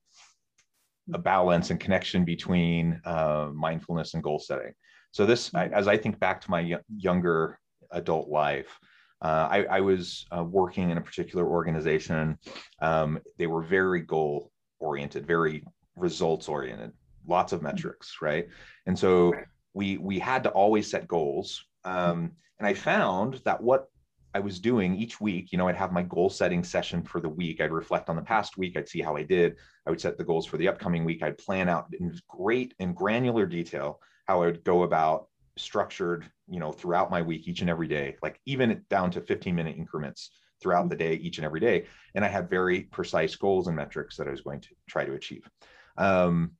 balance 1.09 1.71
and 1.71 1.81
connection 1.81 2.25
between 2.25 3.01
uh, 3.05 3.51
mindfulness 3.53 4.15
and 4.15 4.23
goal 4.23 4.39
setting. 4.39 4.73
So 5.13 5.27
this, 5.27 5.53
I, 5.55 5.67
as 5.69 5.89
I 5.89 5.97
think 5.97 6.21
back 6.21 6.41
to 6.43 6.51
my 6.51 6.77
younger 6.97 7.59
adult 7.91 8.29
life, 8.29 8.79
uh, 9.23 9.49
I, 9.51 9.65
I, 9.65 9.81
was 9.81 10.25
uh, 10.35 10.45
working 10.45 10.91
in 10.91 10.97
a 10.97 11.01
particular 11.01 11.47
organization. 11.47 12.39
Um, 12.81 13.19
they 13.37 13.47
were 13.47 13.63
very 13.63 14.01
goal 14.01 14.51
oriented, 14.79 15.27
very 15.27 15.65
results 15.97 16.49
oriented, 16.49 16.93
lots 17.27 17.53
of 17.53 17.61
metrics, 17.61 18.17
right? 18.23 18.49
And 18.87 18.99
so 18.99 19.35
we 19.75 19.99
we 19.99 20.19
had 20.19 20.43
to 20.45 20.51
always 20.51 20.91
set 20.91 21.07
goals. 21.07 21.63
Um, 21.85 22.33
and 22.59 22.67
I 22.67 22.73
found 22.73 23.41
that 23.45 23.63
what 23.63 23.89
I 24.35 24.41
was 24.41 24.61
doing 24.61 24.95
each 24.95 25.21
week, 25.21 25.51
you 25.51 25.59
know, 25.59 25.69
I'd 25.69 25.77
have 25.77 25.93
my 25.93 26.03
goal 26.03 26.31
setting 26.31 26.63
session 26.63 27.03
for 27.03 27.21
the 27.21 27.29
week. 27.29 27.61
I'd 27.61 27.73
reflect 27.73 28.09
on 28.09 28.17
the 28.17 28.23
past 28.23 28.57
week. 28.57 28.77
I'd 28.77 28.89
see 28.89 29.01
how 29.01 29.17
I 29.17 29.23
did. 29.23 29.57
I 29.87 29.91
would 29.91 30.01
set 30.01 30.19
the 30.19 30.25
goals 30.25 30.47
for 30.47 30.57
the 30.57 30.69
upcoming 30.69 31.05
week. 31.05 31.23
I'd 31.23 31.39
plan 31.39 31.69
out 31.69 31.93
in 31.99 32.17
great 32.29 32.75
and 32.79 32.95
granular 32.95 33.47
detail 33.47 34.01
how 34.27 34.43
I 34.43 34.47
would 34.47 34.63
go 34.63 34.85
about 34.85 35.27
structured, 35.57 36.31
you 36.49 36.61
know, 36.61 36.71
throughout 36.71 37.11
my 37.11 37.23
week, 37.23 37.49
each 37.49 37.61
and 37.61 37.71
every 37.71 37.89
day, 37.89 38.17
like 38.23 38.41
even 38.47 38.85
down 38.89 39.11
to 39.11 39.21
15 39.21 39.55
minute 39.55 39.77
increments 39.77 40.31
throughout 40.63 40.89
the 40.89 40.97
day, 40.97 41.15
each 41.15 41.39
and 41.39 41.45
every 41.45 41.61
day. 41.61 41.87
And 42.15 42.25
I 42.25 42.29
had 42.29 42.49
very 42.49 42.83
precise 42.83 43.35
goals 43.35 43.67
and 43.67 43.77
metrics 43.77 44.17
that 44.17 44.29
I 44.29 44.31
was 44.31 44.43
going 44.43 44.61
to 44.61 44.69
try 44.89 45.05
to 45.05 45.15
achieve. 45.15 45.49
Um, 45.97 46.53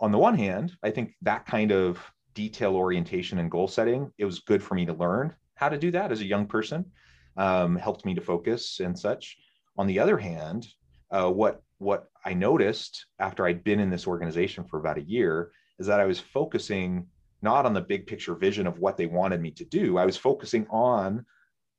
on 0.00 0.10
the 0.10 0.18
one 0.18 0.36
hand, 0.36 0.76
I 0.82 0.90
think 0.90 1.14
that 1.22 1.46
kind 1.46 1.70
of 1.70 2.00
detail 2.32 2.74
orientation 2.74 3.38
and 3.38 3.50
goal 3.50 3.68
setting, 3.68 4.10
it 4.18 4.24
was 4.24 4.40
good 4.40 4.62
for 4.62 4.74
me 4.74 4.86
to 4.86 4.92
learn 4.94 5.34
how 5.64 5.70
to 5.70 5.78
do 5.78 5.90
that 5.90 6.12
as 6.12 6.20
a 6.20 6.26
young 6.26 6.46
person, 6.46 6.84
um, 7.38 7.74
helped 7.76 8.04
me 8.04 8.14
to 8.14 8.20
focus 8.20 8.80
and 8.80 8.98
such. 8.98 9.38
On 9.78 9.86
the 9.86 9.98
other 9.98 10.18
hand, 10.18 10.68
uh, 11.10 11.30
what 11.30 11.62
what 11.78 12.04
I 12.24 12.34
noticed 12.34 13.06
after 13.18 13.46
I'd 13.46 13.64
been 13.64 13.80
in 13.80 13.90
this 13.90 14.06
organization 14.06 14.64
for 14.64 14.78
about 14.78 14.98
a 14.98 15.02
year 15.02 15.50
is 15.78 15.86
that 15.86 16.00
I 16.00 16.04
was 16.04 16.20
focusing 16.20 17.06
not 17.42 17.66
on 17.66 17.74
the 17.74 17.80
big 17.80 18.06
picture 18.06 18.34
vision 18.34 18.66
of 18.66 18.78
what 18.78 18.96
they 18.96 19.06
wanted 19.06 19.40
me 19.40 19.50
to 19.52 19.64
do. 19.64 19.98
I 19.98 20.06
was 20.06 20.16
focusing 20.16 20.66
on 20.70 21.24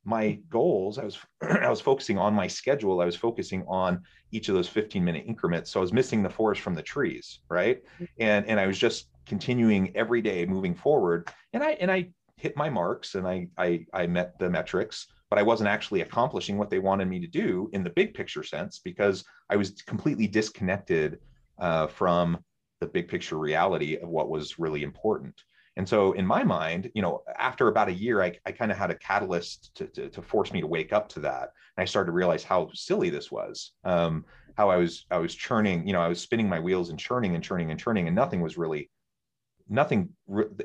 my 0.04 0.40
goals. 0.50 0.98
I 0.98 1.06
was 1.06 1.18
I 1.42 1.70
was 1.70 1.82
focusing 1.82 2.18
on 2.18 2.34
my 2.34 2.48
schedule. 2.48 3.02
I 3.02 3.06
was 3.06 3.16
focusing 3.16 3.64
on 3.68 4.02
each 4.32 4.50
of 4.50 4.56
those 4.56 4.68
15 4.68 5.04
minute 5.04 5.26
increments. 5.28 5.70
So 5.72 5.80
I 5.80 5.82
was 5.82 5.94
missing 5.94 6.24
the 6.24 6.30
forest 6.30 6.62
from 6.62 6.74
the 6.74 6.82
trees, 6.82 7.40
right? 7.50 7.84
Mm-hmm. 7.84 8.06
And 8.20 8.48
and 8.48 8.60
I 8.60 8.66
was 8.66 8.80
just 8.80 9.10
continuing 9.28 9.96
every 9.96 10.22
day 10.24 10.46
moving 10.46 10.74
forward. 10.74 11.30
And 11.54 11.64
I 11.64 11.72
and 11.84 11.92
I 11.92 12.10
hit 12.38 12.58
my 12.58 12.70
marks 12.70 13.16
and 13.16 13.28
I 13.28 13.48
I 13.58 13.86
I 13.94 14.08
met 14.08 14.38
the 14.40 14.50
metrics, 14.50 15.08
but 15.30 15.40
I 15.40 15.44
wasn't 15.44 15.70
actually 15.70 16.02
accomplishing 16.02 16.58
what 16.58 16.70
they 16.70 16.80
wanted 16.80 17.08
me 17.08 17.20
to 17.20 17.28
do 17.28 17.70
in 17.74 17.84
the 17.84 17.90
big 17.90 18.14
picture 18.14 18.44
sense 18.44 18.80
because 18.80 19.24
I 19.50 19.56
was 19.56 19.72
completely 19.86 20.28
disconnected 20.28 21.20
uh, 21.60 21.88
from 21.88 22.38
the 22.82 22.88
big 22.88 23.08
picture 23.08 23.38
reality 23.38 23.98
of 23.98 24.10
what 24.10 24.30
was 24.30 24.60
really 24.60 24.84
important. 24.84 25.36
And 25.78 25.88
so 25.88 26.14
in 26.14 26.26
my 26.26 26.44
mind, 26.44 26.90
you 26.94 27.02
know, 27.02 27.24
after 27.38 27.68
about 27.68 27.90
a 27.90 27.94
year, 27.94 28.22
I, 28.22 28.38
I 28.46 28.52
kind 28.52 28.72
of 28.72 28.78
had 28.78 28.92
a 28.92 28.96
catalyst 28.96 29.76
to, 29.76 29.88
to, 29.88 30.10
to, 30.10 30.22
force 30.22 30.54
me 30.54 30.62
to 30.62 30.68
wake 30.68 30.94
up 30.94 31.10
to 31.10 31.20
that. 31.22 31.52
And 31.76 31.84
I 31.84 31.86
started 31.86 32.08
to 32.08 32.16
realize 32.16 32.44
how 32.44 32.70
silly 32.74 33.10
this 33.10 33.30
was. 33.30 33.74
Um, 33.84 34.26
how 34.58 34.70
I 34.70 34.78
was, 34.78 35.06
I 35.12 35.18
was 35.18 35.36
churning, 35.36 35.86
you 35.86 35.92
know, 35.92 36.00
I 36.00 36.08
was 36.08 36.22
spinning 36.22 36.48
my 36.48 36.62
wheels 36.62 36.92
and 36.92 37.00
churning 37.00 37.36
and 37.36 37.44
churning 37.44 37.72
and 37.72 37.80
churning 37.80 38.08
and 38.08 38.16
nothing 38.16 38.40
was 38.40 38.58
really, 38.58 38.90
nothing, 39.68 40.10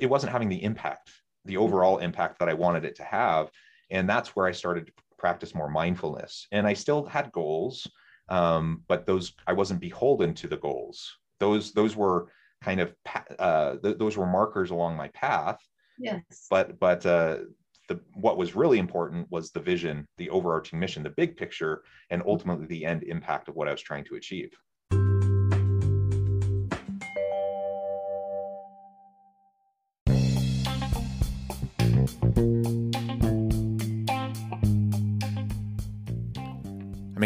it 0.00 0.08
wasn't 0.08 0.30
having 0.30 0.48
the 0.48 0.62
impact, 0.62 1.10
the 1.50 1.58
overall 1.58 1.98
impact 1.98 2.38
that 2.38 2.48
I 2.48 2.54
wanted 2.54 2.84
it 2.84 2.96
to 2.96 3.04
have. 3.04 3.50
And 3.90 4.08
that's 4.08 4.34
where 4.34 4.46
I 4.46 4.52
started 4.52 4.86
to 4.86 4.92
practice 5.18 5.54
more 5.54 5.68
mindfulness. 5.68 6.46
And 6.50 6.66
I 6.66 6.74
still 6.74 7.04
had 7.04 7.32
goals, 7.32 7.86
um, 8.28 8.82
but 8.88 9.04
those, 9.04 9.34
I 9.46 9.52
wasn't 9.52 9.80
beholden 9.80 10.32
to 10.34 10.48
the 10.48 10.56
goals. 10.56 11.18
Those, 11.38 11.72
those 11.72 11.94
were, 11.96 12.28
kind 12.62 12.80
of 12.80 12.94
uh, 13.38 13.76
th- 13.82 13.96
those 13.96 14.18
were 14.18 14.26
markers 14.26 14.70
along 14.70 14.94
my 14.94 15.08
path. 15.08 15.58
Yes. 15.98 16.46
But 16.50 16.78
but 16.78 17.04
uh, 17.06 17.38
the 17.88 18.00
what 18.14 18.36
was 18.36 18.54
really 18.54 18.78
important 18.78 19.30
was 19.30 19.50
the 19.50 19.60
vision, 19.60 20.06
the 20.18 20.28
overarching 20.28 20.78
mission, 20.78 21.02
the 21.02 21.08
big 21.10 21.38
picture, 21.38 21.82
and 22.10 22.22
ultimately 22.26 22.66
the 22.66 22.84
end 22.84 23.02
impact 23.04 23.48
of 23.48 23.54
what 23.54 23.68
I 23.68 23.72
was 23.72 23.80
trying 23.80 24.04
to 24.04 24.16
achieve. 24.16 24.50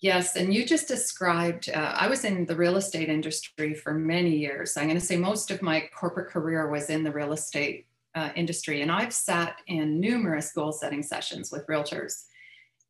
Yes, 0.00 0.36
and 0.36 0.52
you 0.52 0.66
just 0.66 0.88
described, 0.88 1.70
uh, 1.70 1.94
I 1.96 2.06
was 2.08 2.24
in 2.24 2.44
the 2.44 2.56
real 2.56 2.76
estate 2.76 3.08
industry 3.08 3.72
for 3.72 3.94
many 3.94 4.36
years. 4.36 4.76
I'm 4.76 4.84
going 4.88 5.00
to 5.00 5.04
say 5.04 5.16
most 5.16 5.50
of 5.50 5.62
my 5.62 5.88
corporate 5.94 6.28
career 6.28 6.68
was 6.68 6.90
in 6.90 7.02
the 7.02 7.10
real 7.10 7.32
estate 7.32 7.86
uh, 8.14 8.30
industry. 8.36 8.82
And 8.82 8.92
I've 8.92 9.12
sat 9.12 9.56
in 9.68 9.98
numerous 10.00 10.52
goal 10.52 10.72
setting 10.72 11.02
sessions 11.02 11.50
with 11.50 11.66
realtors. 11.66 12.24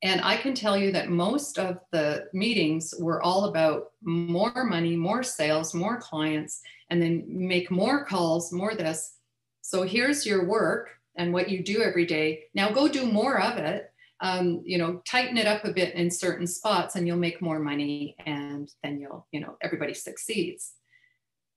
And 0.02 0.20
I 0.20 0.36
can 0.36 0.54
tell 0.54 0.76
you 0.76 0.92
that 0.92 1.08
most 1.08 1.58
of 1.58 1.78
the 1.90 2.26
meetings 2.32 2.94
were 2.98 3.22
all 3.22 3.46
about 3.46 3.92
more 4.02 4.64
money, 4.64 4.94
more 4.94 5.22
sales, 5.22 5.74
more 5.74 5.98
clients, 5.98 6.60
and 6.90 7.00
then 7.00 7.24
make 7.26 7.70
more 7.70 8.04
calls, 8.04 8.52
more 8.52 8.74
this. 8.74 9.14
So 9.62 9.82
here's 9.82 10.26
your 10.26 10.44
work 10.44 10.90
and 11.16 11.32
what 11.32 11.48
you 11.48 11.62
do 11.62 11.82
every 11.82 12.04
day. 12.04 12.44
Now 12.54 12.70
go 12.70 12.88
do 12.88 13.10
more 13.10 13.40
of 13.40 13.58
it. 13.58 13.90
Um, 14.20 14.62
you 14.64 14.78
know, 14.78 15.02
tighten 15.06 15.36
it 15.36 15.46
up 15.46 15.64
a 15.64 15.72
bit 15.72 15.94
in 15.94 16.10
certain 16.10 16.46
spots 16.46 16.96
and 16.96 17.06
you'll 17.06 17.18
make 17.18 17.42
more 17.42 17.58
money 17.58 18.16
and 18.24 18.70
then 18.82 18.98
you'll, 18.98 19.26
you 19.30 19.40
know, 19.40 19.58
everybody 19.60 19.92
succeeds. 19.92 20.72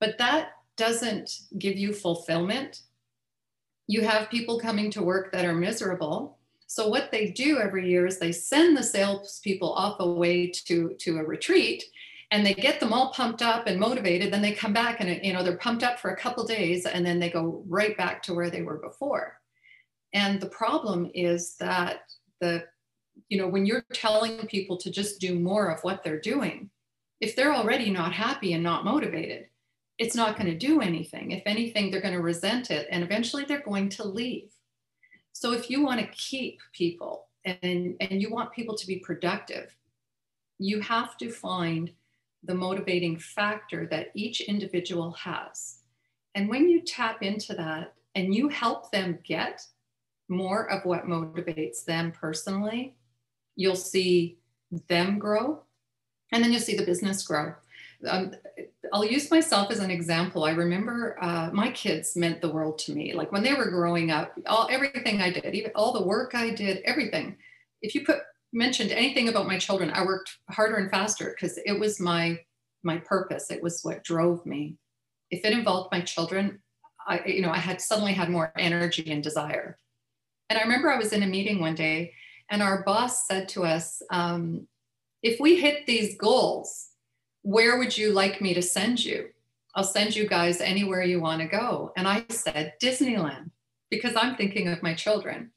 But 0.01 0.17
that 0.17 0.49
doesn't 0.75 1.31
give 1.57 1.77
you 1.77 1.93
fulfillment 1.93 2.81
you 3.89 4.01
have 4.01 4.29
people 4.29 4.59
coming 4.59 4.91
to 4.91 5.01
work 5.01 5.31
that 5.31 5.45
are 5.45 5.55
miserable. 5.55 6.37
So 6.67 6.87
what 6.87 7.11
they 7.11 7.31
do 7.31 7.57
every 7.57 7.89
year 7.89 8.05
is 8.05 8.19
they 8.19 8.31
send 8.31 8.77
the 8.77 8.83
salespeople 8.83 9.73
off 9.73 9.99
away 9.99 10.51
to, 10.67 10.93
to 10.99 11.17
a 11.17 11.23
retreat 11.23 11.85
and 12.29 12.45
they 12.45 12.53
get 12.53 12.79
them 12.79 12.93
all 12.93 13.11
pumped 13.13 13.41
up 13.41 13.65
and 13.65 13.79
motivated 13.79 14.31
then 14.31 14.43
they 14.43 14.51
come 14.51 14.73
back 14.73 14.99
and 14.99 15.25
you 15.25 15.33
know 15.33 15.41
they're 15.41 15.57
pumped 15.57 15.81
up 15.81 15.97
for 15.97 16.11
a 16.11 16.15
couple 16.15 16.45
days 16.45 16.85
and 16.85 17.03
then 17.03 17.19
they 17.19 17.31
go 17.31 17.63
right 17.67 17.97
back 17.97 18.21
to 18.21 18.35
where 18.35 18.51
they 18.51 18.61
were 18.61 18.77
before 18.77 19.39
and 20.13 20.39
the 20.39 20.49
problem 20.49 21.09
is 21.15 21.55
that 21.55 22.01
the 22.41 22.63
you 23.27 23.37
know 23.37 23.47
when 23.47 23.65
you're 23.65 23.85
telling 23.93 24.45
people 24.47 24.77
to 24.77 24.91
just 24.91 25.19
do 25.19 25.39
more 25.39 25.69
of 25.69 25.81
what 25.83 26.03
they're 26.03 26.19
doing 26.19 26.69
if 27.19 27.35
they're 27.35 27.53
already 27.53 27.89
not 27.89 28.13
happy 28.13 28.53
and 28.53 28.63
not 28.63 28.85
motivated 28.85 29.47
it's 29.97 30.15
not 30.15 30.37
going 30.37 30.47
to 30.47 30.57
do 30.57 30.81
anything 30.81 31.31
if 31.31 31.43
anything 31.45 31.91
they're 31.91 32.01
going 32.01 32.13
to 32.13 32.21
resent 32.21 32.71
it 32.71 32.87
and 32.91 33.03
eventually 33.03 33.45
they're 33.45 33.61
going 33.61 33.89
to 33.89 34.07
leave 34.07 34.51
so 35.33 35.51
if 35.53 35.69
you 35.69 35.83
want 35.83 35.99
to 35.99 36.07
keep 36.07 36.59
people 36.73 37.27
and 37.45 37.95
and 37.99 38.21
you 38.21 38.29
want 38.29 38.51
people 38.51 38.75
to 38.75 38.87
be 38.87 38.97
productive 38.97 39.75
you 40.59 40.81
have 40.81 41.17
to 41.17 41.29
find 41.29 41.91
the 42.43 42.53
motivating 42.53 43.17
factor 43.17 43.85
that 43.87 44.11
each 44.13 44.41
individual 44.41 45.11
has. 45.11 45.79
And 46.35 46.49
when 46.49 46.69
you 46.69 46.81
tap 46.81 47.21
into 47.21 47.53
that 47.55 47.93
and 48.15 48.33
you 48.33 48.47
help 48.47 48.91
them 48.91 49.19
get 49.25 49.61
more 50.29 50.69
of 50.71 50.85
what 50.85 51.05
motivates 51.05 51.83
them 51.83 52.11
personally, 52.11 52.95
you'll 53.55 53.75
see 53.75 54.37
them 54.87 55.19
grow 55.19 55.63
and 56.31 56.43
then 56.43 56.51
you'll 56.51 56.61
see 56.61 56.77
the 56.77 56.85
business 56.85 57.23
grow. 57.23 57.53
Um, 58.07 58.33
I'll 58.93 59.05
use 59.05 59.29
myself 59.29 59.71
as 59.71 59.79
an 59.79 59.91
example. 59.91 60.45
I 60.45 60.51
remember 60.51 61.17
uh, 61.21 61.49
my 61.51 61.69
kids 61.71 62.15
meant 62.15 62.41
the 62.41 62.51
world 62.51 62.77
to 62.79 62.93
me. 62.93 63.13
Like 63.13 63.31
when 63.31 63.43
they 63.43 63.53
were 63.53 63.69
growing 63.69 64.09
up, 64.09 64.33
all 64.45 64.69
everything 64.71 65.21
I 65.21 65.31
did, 65.31 65.53
even 65.53 65.71
all 65.75 65.91
the 65.91 66.05
work 66.05 66.33
I 66.33 66.51
did, 66.51 66.81
everything. 66.85 67.35
If 67.81 67.95
you 67.95 68.05
put 68.05 68.19
mentioned 68.53 68.91
anything 68.91 69.29
about 69.29 69.47
my 69.47 69.57
children, 69.57 69.91
I 69.91 70.05
worked 70.05 70.37
harder 70.49 70.77
and 70.77 70.89
faster 70.89 71.35
because 71.35 71.59
it 71.65 71.77
was 71.77 71.99
my 71.99 72.39
my 72.83 72.97
purpose. 72.97 73.51
It 73.51 73.61
was 73.61 73.81
what 73.83 74.03
drove 74.03 74.45
me. 74.45 74.77
If 75.29 75.43
it 75.43 75.53
involved 75.53 75.91
my 75.91 76.01
children, 76.01 76.59
I 77.05 77.21
you 77.25 77.41
know 77.41 77.51
I 77.51 77.57
had 77.57 77.81
suddenly 77.81 78.13
had 78.13 78.29
more 78.29 78.51
energy 78.57 79.11
and 79.11 79.21
desire. 79.21 79.77
And 80.49 80.57
I 80.57 80.63
remember 80.63 80.89
I 80.89 80.97
was 80.97 81.13
in 81.13 81.23
a 81.23 81.27
meeting 81.27 81.59
one 81.59 81.75
day, 81.75 82.13
and 82.49 82.61
our 82.61 82.83
boss 82.83 83.27
said 83.27 83.47
to 83.49 83.63
us, 83.63 84.01
um, 84.09 84.67
"If 85.21 85.39
we 85.39 85.59
hit 85.59 85.85
these 85.85 86.17
goals, 86.17 86.89
where 87.43 87.77
would 87.77 87.97
you 87.97 88.11
like 88.11 88.41
me 88.41 88.53
to 88.53 88.61
send 88.61 89.03
you? 89.03 89.29
I'll 89.75 89.83
send 89.83 90.15
you 90.15 90.27
guys 90.27 90.59
anywhere 90.61 91.03
you 91.03 91.21
want 91.21 91.41
to 91.41 91.47
go." 91.47 91.93
And 91.95 92.07
I 92.07 92.25
said, 92.29 92.73
"Disneyland," 92.81 93.51
because 93.89 94.15
I'm 94.15 94.35
thinking 94.35 94.67
of 94.67 94.83
my 94.83 94.93
children. 94.93 95.51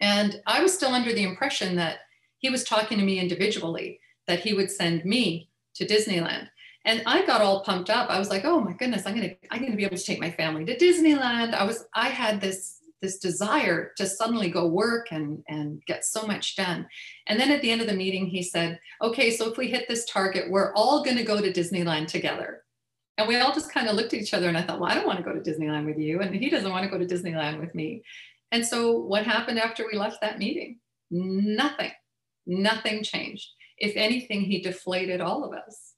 And 0.00 0.40
I 0.46 0.62
was 0.62 0.72
still 0.72 0.94
under 0.94 1.12
the 1.12 1.24
impression 1.24 1.76
that 1.76 1.98
he 2.38 2.48
was 2.48 2.64
talking 2.64 2.98
to 2.98 3.04
me 3.04 3.18
individually, 3.18 4.00
that 4.26 4.40
he 4.40 4.54
would 4.54 4.70
send 4.70 5.04
me 5.04 5.50
to 5.74 5.84
Disneyland. 5.84 6.48
And 6.86 7.02
I 7.04 7.26
got 7.26 7.42
all 7.42 7.62
pumped 7.62 7.90
up. 7.90 8.08
I 8.08 8.18
was 8.18 8.30
like, 8.30 8.44
oh 8.46 8.60
my 8.60 8.72
goodness, 8.72 9.04
I'm 9.04 9.14
gonna, 9.14 9.34
I'm 9.50 9.60
gonna 9.60 9.76
be 9.76 9.84
able 9.84 9.98
to 9.98 10.02
take 10.02 10.18
my 10.18 10.30
family 10.30 10.64
to 10.64 10.76
Disneyland. 10.76 11.52
I 11.52 11.64
was, 11.64 11.86
I 11.94 12.08
had 12.08 12.40
this 12.40 12.79
this 13.00 13.18
desire 13.18 13.92
to 13.96 14.06
suddenly 14.06 14.50
go 14.50 14.66
work 14.66 15.08
and 15.10 15.42
and 15.48 15.82
get 15.86 16.04
so 16.04 16.26
much 16.26 16.56
done. 16.56 16.86
And 17.26 17.38
then 17.38 17.50
at 17.50 17.62
the 17.62 17.70
end 17.70 17.80
of 17.80 17.86
the 17.86 17.94
meeting, 17.94 18.26
he 18.26 18.42
said, 18.42 18.78
okay, 19.02 19.30
so 19.30 19.50
if 19.50 19.56
we 19.56 19.68
hit 19.68 19.88
this 19.88 20.04
target, 20.04 20.50
we're 20.50 20.74
all 20.74 21.04
gonna 21.04 21.24
go 21.24 21.40
to 21.40 21.52
Disneyland 21.52 22.08
together. 22.08 22.64
And 23.20 23.28
we 23.28 23.36
all 23.36 23.52
just 23.52 23.72
kind 23.72 23.86
of 23.86 23.96
looked 23.96 24.14
at 24.14 24.20
each 24.20 24.32
other 24.32 24.48
and 24.48 24.56
I 24.56 24.62
thought, 24.62 24.80
well, 24.80 24.90
I 24.90 24.94
don't 24.94 25.06
want 25.06 25.18
to 25.18 25.24
go 25.24 25.34
to 25.34 25.40
Disneyland 25.40 25.84
with 25.84 25.98
you. 25.98 26.20
And 26.20 26.34
he 26.34 26.48
doesn't 26.48 26.70
want 26.70 26.84
to 26.84 26.90
go 26.90 26.96
to 26.96 27.04
Disneyland 27.04 27.60
with 27.60 27.74
me. 27.74 28.02
And 28.50 28.66
so 28.66 28.96
what 28.96 29.24
happened 29.24 29.58
after 29.58 29.86
we 29.86 29.98
left 29.98 30.22
that 30.22 30.38
meeting? 30.38 30.78
Nothing. 31.10 31.92
Nothing 32.46 33.02
changed. 33.02 33.46
If 33.76 33.94
anything, 33.96 34.40
he 34.40 34.62
deflated 34.62 35.20
all 35.20 35.44
of 35.44 35.52
us. 35.52 35.92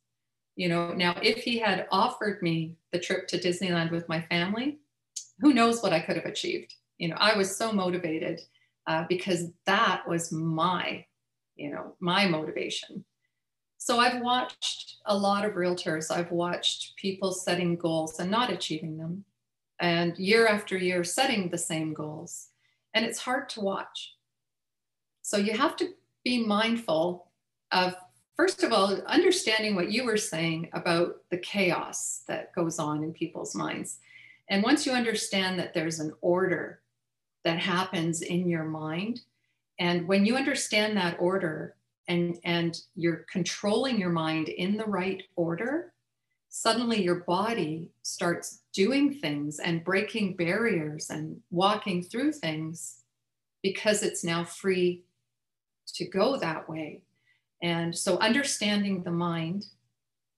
You 0.57 0.69
know, 0.69 0.93
now 0.93 1.17
if 1.23 1.45
he 1.45 1.59
had 1.59 1.87
offered 1.93 2.43
me 2.43 2.75
the 2.91 2.99
trip 2.99 3.29
to 3.29 3.39
Disneyland 3.39 3.93
with 3.93 4.09
my 4.09 4.21
family, 4.23 4.81
who 5.39 5.55
knows 5.55 5.83
what 5.83 5.93
I 5.93 6.01
could 6.01 6.17
have 6.17 6.27
achieved. 6.27 6.75
You 7.03 7.09
know, 7.09 7.17
I 7.19 7.37
was 7.37 7.57
so 7.57 7.73
motivated 7.73 8.43
uh, 8.87 9.07
because 9.09 9.49
that 9.67 10.07
was 10.07 10.31
my, 10.31 11.05
you 11.57 11.69
know, 11.69 11.97
my 11.99 12.29
motivation. 12.29 13.05
So 13.79 13.99
I've 13.99 14.23
watched 14.23 14.99
a 15.07 15.19
lot 15.19 15.45
of 15.45 15.55
realtors. 15.55 16.13
I've 16.13 16.31
watched 16.31 16.95
people 16.95 17.33
setting 17.33 17.75
goals 17.75 18.21
and 18.21 18.31
not 18.31 18.53
achieving 18.53 18.99
them 18.99 19.25
and 19.81 20.17
year 20.17 20.47
after 20.47 20.77
year 20.77 21.03
setting 21.03 21.49
the 21.49 21.59
same 21.59 21.93
goals. 21.93 22.51
And 22.95 23.05
it's 23.05 23.19
hard 23.19 23.49
to 23.49 23.61
watch. 23.61 24.15
So 25.23 25.39
you 25.39 25.55
have 25.55 25.75
to 25.79 25.89
be 26.23 26.47
mindful 26.47 27.33
of, 27.73 27.97
first 28.37 28.63
of 28.63 28.73
all, 28.73 28.95
understanding 29.07 29.75
what 29.75 29.91
you 29.91 30.05
were 30.05 30.17
saying 30.17 30.71
about 30.73 31.17
the 31.31 31.39
chaos 31.39 32.23
that 32.29 32.55
goes 32.55 32.79
on 32.79 33.03
in 33.03 33.13
people's 33.13 33.57
minds. 33.57 33.99
And 34.49 34.63
once 34.63 34.87
you 34.87 34.93
understand 34.93 35.59
that 35.59 35.75
there's 35.75 35.99
an 35.99 36.13
order 36.21 36.82
that 37.45 37.59
happens 37.59 38.23
in 38.23 38.49
your 38.49 38.65
mind, 38.65 39.21
and 39.79 40.07
when 40.07 40.25
you 40.25 40.37
understand 40.37 40.97
that 40.97 41.17
order 41.19 41.75
and, 42.09 42.39
and 42.45 42.81
you're 42.95 43.25
controlling 43.31 43.99
your 43.99 44.11
mind 44.11 44.49
in 44.49 44.77
the 44.77 44.85
right 44.85 45.23
order, 45.35 45.93
suddenly 46.49 47.03
your 47.03 47.25
body 47.25 47.91
starts 48.03 48.61
doing 48.73 49.15
things 49.15 49.59
and 49.59 49.85
breaking 49.85 50.37
barriers 50.37 51.11
and 51.11 51.41
walking 51.51 52.03
through 52.03 52.33
things 52.33 52.99
because 53.63 54.03
it's 54.03 54.23
now 54.23 54.45
free 54.45 55.03
to 55.95 56.05
go 56.07 56.37
that 56.37 56.69
way. 56.69 57.03
And 57.63 57.97
so, 57.97 58.19
understanding 58.19 59.03
the 59.03 59.13
mind, 59.13 59.67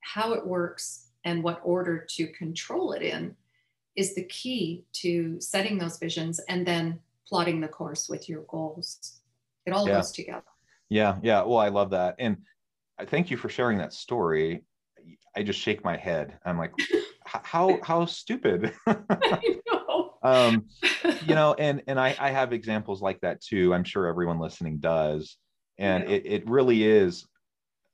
how 0.01 0.35
it 0.35 0.47
works, 0.47 1.09
and 1.25 1.43
what 1.43 1.61
order 1.64 2.07
to 2.17 2.27
control 2.29 2.93
it 2.93 3.03
in 3.03 3.35
is 3.97 4.15
the 4.15 4.25
key 4.25 4.85
to 4.93 5.41
setting 5.41 5.79
those 5.79 5.99
visions 5.99 6.41
and 6.49 6.67
then 6.67 6.99
plotting 7.27 7.61
the 7.61 7.69
course 7.69 8.09
with 8.09 8.29
your 8.29 8.43
goals. 8.43 9.21
It 9.67 9.73
all 9.73 9.87
yeah. 9.87 9.95
goes 9.95 10.13
together. 10.13 10.43
Yeah, 10.89 11.19
yeah. 11.23 11.43
Well, 11.43 11.59
I 11.59 11.69
love 11.69 11.91
that. 11.91 12.17
And 12.19 12.39
I 12.99 13.05
thank 13.05 13.31
you 13.31 13.37
for 13.37 13.49
sharing 13.49 13.79
that 13.79 13.93
story 13.93 14.65
I 15.37 15.43
just 15.43 15.61
shake 15.61 15.85
my 15.85 15.97
head. 15.97 16.39
I'm 16.45 16.59
like, 16.59 16.73
how 17.25 17.79
how 17.83 18.07
stupid. 18.07 18.73
know. 18.87 20.15
um, 20.23 20.67
you 21.27 21.35
know, 21.35 21.55
and 21.55 21.83
and 21.87 21.99
I, 21.99 22.15
I 22.19 22.31
have 22.31 22.53
examples 22.53 23.03
like 23.03 23.21
that 23.21 23.41
too. 23.41 23.75
I'm 23.75 23.85
sure 23.85 24.07
everyone 24.07 24.39
listening 24.39 24.79
does, 24.79 25.37
and 25.79 26.09
yeah. 26.09 26.17
it 26.17 26.23
it 26.27 26.49
really 26.49 26.85
is 26.85 27.27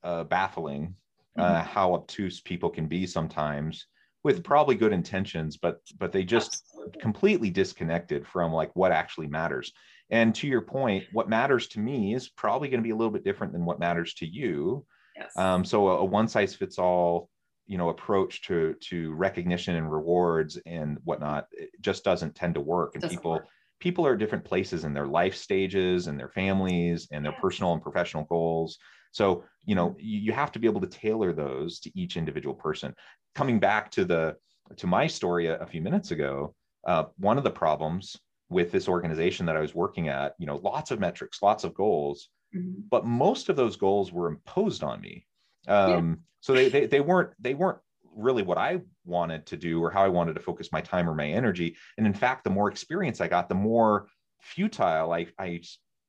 uh, 0.03 0.25
baffling 0.25 0.95
uh, 1.39 1.43
mm-hmm. 1.43 1.69
how 1.69 1.95
obtuse 1.95 2.41
people 2.41 2.71
can 2.71 2.87
be 2.87 3.07
sometimes 3.07 3.87
with 4.23 4.45
probably 4.45 4.75
good 4.75 4.93
intentions, 4.93 5.57
but 5.57 5.81
but 5.99 6.13
they 6.13 6.25
just 6.25 6.63
Absolutely. 6.75 7.01
completely 7.01 7.51
disconnected 7.51 8.27
from 8.27 8.53
like 8.53 8.71
what 8.75 8.93
actually 8.93 9.29
matters. 9.29 9.73
And 10.11 10.35
to 10.37 10.47
your 10.47 10.63
point, 10.63 11.05
what 11.13 11.29
matters 11.29 11.69
to 11.69 11.81
me 11.81 12.15
is 12.15 12.29
probably 12.29 12.69
going 12.69 12.81
to 12.81 12.85
be 12.85 12.91
a 12.91 12.97
little 12.97 13.13
bit 13.13 13.25
different 13.25 13.53
than 13.53 13.65
what 13.65 13.79
matters 13.79 14.15
to 14.15 14.27
you. 14.27 14.85
Yes. 15.17 15.37
Um, 15.37 15.65
so 15.65 15.89
a, 15.89 15.99
a 15.99 16.05
one 16.05 16.29
size 16.29 16.55
fits 16.55 16.79
all, 16.79 17.31
you 17.67 17.79
know, 17.79 17.89
approach 17.89 18.43
to 18.43 18.75
to 18.89 19.13
recognition 19.15 19.77
and 19.77 19.91
rewards 19.91 20.59
and 20.67 20.99
whatnot 21.05 21.47
it 21.53 21.71
just 21.81 22.05
doesn't 22.05 22.35
tend 22.35 22.55
to 22.55 22.61
work. 22.61 22.95
And 22.95 23.09
people 23.09 23.33
work. 23.33 23.47
people 23.79 24.07
are 24.07 24.15
at 24.15 24.19
different 24.19 24.45
places 24.45 24.85
in 24.85 24.93
their 24.93 25.07
life 25.07 25.37
stages 25.37 26.09
and 26.09 26.19
their 26.19 26.29
families 26.29 27.09
and 27.13 27.25
their 27.25 27.33
personal 27.41 27.73
and 27.73 27.83
professional 27.83 28.25
goals. 28.25 28.79
So 29.13 29.45
you 29.65 29.75
know 29.75 29.97
you, 29.99 30.21
you 30.21 30.33
have 30.33 30.53
to 30.53 30.59
be 30.59 30.67
able 30.67 30.81
to 30.81 30.87
tailor 30.87 31.33
those 31.33 31.81
to 31.81 31.99
each 31.99 32.17
individual 32.17 32.55
person. 32.55 32.95
Coming 33.35 33.61
back 33.61 33.91
to 33.93 34.05
the 34.05 34.37
to 34.77 34.87
my 34.87 35.07
story 35.07 35.47
a, 35.47 35.59
a 35.59 35.67
few 35.67 35.83
minutes 35.83 36.11
ago, 36.11 36.55
uh, 36.87 37.05
one 37.19 37.39
of 37.39 37.45
the 37.45 37.51
problems 37.51 38.17
with 38.49 38.73
this 38.73 38.89
organization 38.89 39.47
that 39.47 39.57
I 39.57 39.61
was 39.61 39.75
working 39.75 40.09
at, 40.09 40.35
you 40.39 40.47
know, 40.47 40.57
lots 40.57 40.91
of 40.91 40.99
metrics, 40.99 41.41
lots 41.41 41.63
of 41.63 41.73
goals, 41.73 42.31
Mm-hmm. 42.55 42.83
But 42.91 43.07
most 43.07 43.49
of 43.49 43.57
those 43.57 43.77
goals 43.77 44.13
were 44.13 44.29
imposed 44.29 44.83
on 44.83 45.01
me. 45.01 45.27
Um, 45.69 46.09
yeah. 46.09 46.15
So 46.41 46.53
they, 46.55 46.69
they 46.69 46.87
they 46.87 47.01
weren't 47.01 47.31
they 47.39 47.55
weren't 47.55 47.79
really 48.15 48.43
what 48.43 48.59
I 48.59 48.81
wanted 49.05 49.47
to 49.47 49.57
do 49.57 49.83
or 49.83 49.91
how 49.91 50.03
I 50.03 50.09
wanted 50.09 50.35
to 50.35 50.41
focus 50.41 50.71
my 50.73 50.81
time 50.81 51.09
or 51.09 51.15
my 51.15 51.29
energy. 51.29 51.77
And 51.97 52.07
in 52.07 52.15
fact, 52.15 52.45
the 52.45 52.51
more 52.51 52.69
experience 52.69 53.21
I 53.21 53.29
got, 53.29 53.49
the 53.49 53.55
more 53.55 54.09
futile 54.41 55.13
I 55.13 55.27
I 55.39 55.61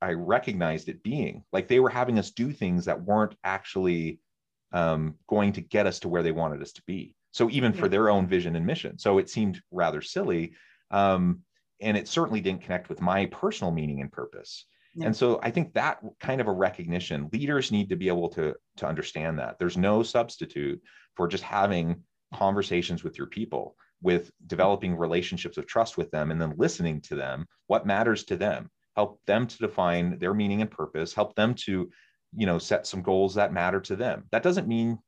I 0.01 0.13
recognized 0.13 0.89
it 0.89 1.03
being. 1.03 1.43
Like 1.53 1.67
they 1.67 1.79
were 1.79 1.89
having 1.89 2.17
us 2.17 2.31
do 2.31 2.51
things 2.51 2.85
that 2.85 3.01
weren't 3.01 3.35
actually 3.43 4.19
um, 4.71 5.15
going 5.27 5.53
to 5.53 5.61
get 5.61 5.85
us 5.85 5.99
to 5.99 6.09
where 6.09 6.23
they 6.23 6.31
wanted 6.31 6.61
us 6.61 6.71
to 6.73 6.81
be. 6.87 7.15
So 7.31 7.49
even 7.49 7.73
yeah. 7.73 7.79
for 7.79 7.87
their 7.87 8.09
own 8.09 8.27
vision 8.27 8.55
and 8.55 8.65
mission. 8.65 8.97
So 8.97 9.17
it 9.17 9.29
seemed 9.29 9.61
rather 9.71 10.01
silly. 10.01 10.53
Um, 10.89 11.41
and 11.79 11.97
it 11.97 12.07
certainly 12.07 12.41
didn't 12.41 12.61
connect 12.61 12.89
with 12.89 13.01
my 13.01 13.25
personal 13.27 13.71
meaning 13.71 14.01
and 14.01 14.11
purpose. 14.11 14.65
Yeah. 14.95 15.07
And 15.07 15.15
so 15.15 15.39
I 15.41 15.51
think 15.51 15.73
that 15.73 15.99
kind 16.19 16.41
of 16.41 16.47
a 16.47 16.51
recognition, 16.51 17.29
leaders 17.31 17.71
need 17.71 17.89
to 17.89 17.95
be 17.95 18.07
able 18.07 18.29
to, 18.29 18.55
to 18.77 18.87
understand 18.87 19.39
that 19.39 19.57
there's 19.57 19.77
no 19.77 20.03
substitute 20.03 20.81
for 21.15 21.27
just 21.27 21.43
having 21.43 22.03
conversations 22.33 23.03
with 23.03 23.17
your 23.17 23.27
people, 23.27 23.75
with 24.01 24.31
developing 24.47 24.95
relationships 24.95 25.57
of 25.57 25.65
trust 25.65 25.97
with 25.97 26.11
them, 26.11 26.31
and 26.31 26.41
then 26.41 26.53
listening 26.57 27.01
to 27.01 27.15
them, 27.15 27.45
what 27.67 27.85
matters 27.85 28.25
to 28.25 28.35
them, 28.35 28.69
help 28.95 29.19
them 29.25 29.47
to 29.47 29.57
define 29.57 30.19
their 30.19 30.33
meaning 30.33 30.61
and 30.61 30.71
purpose, 30.71 31.13
help 31.13 31.35
them 31.35 31.53
to, 31.53 31.89
you 32.35 32.45
know, 32.45 32.57
set 32.57 32.85
some 32.85 33.01
goals 33.01 33.35
that 33.35 33.53
matter 33.53 33.79
to 33.81 33.95
them. 33.95 34.25
That 34.31 34.43
doesn't 34.43 34.67
mean 34.67 34.99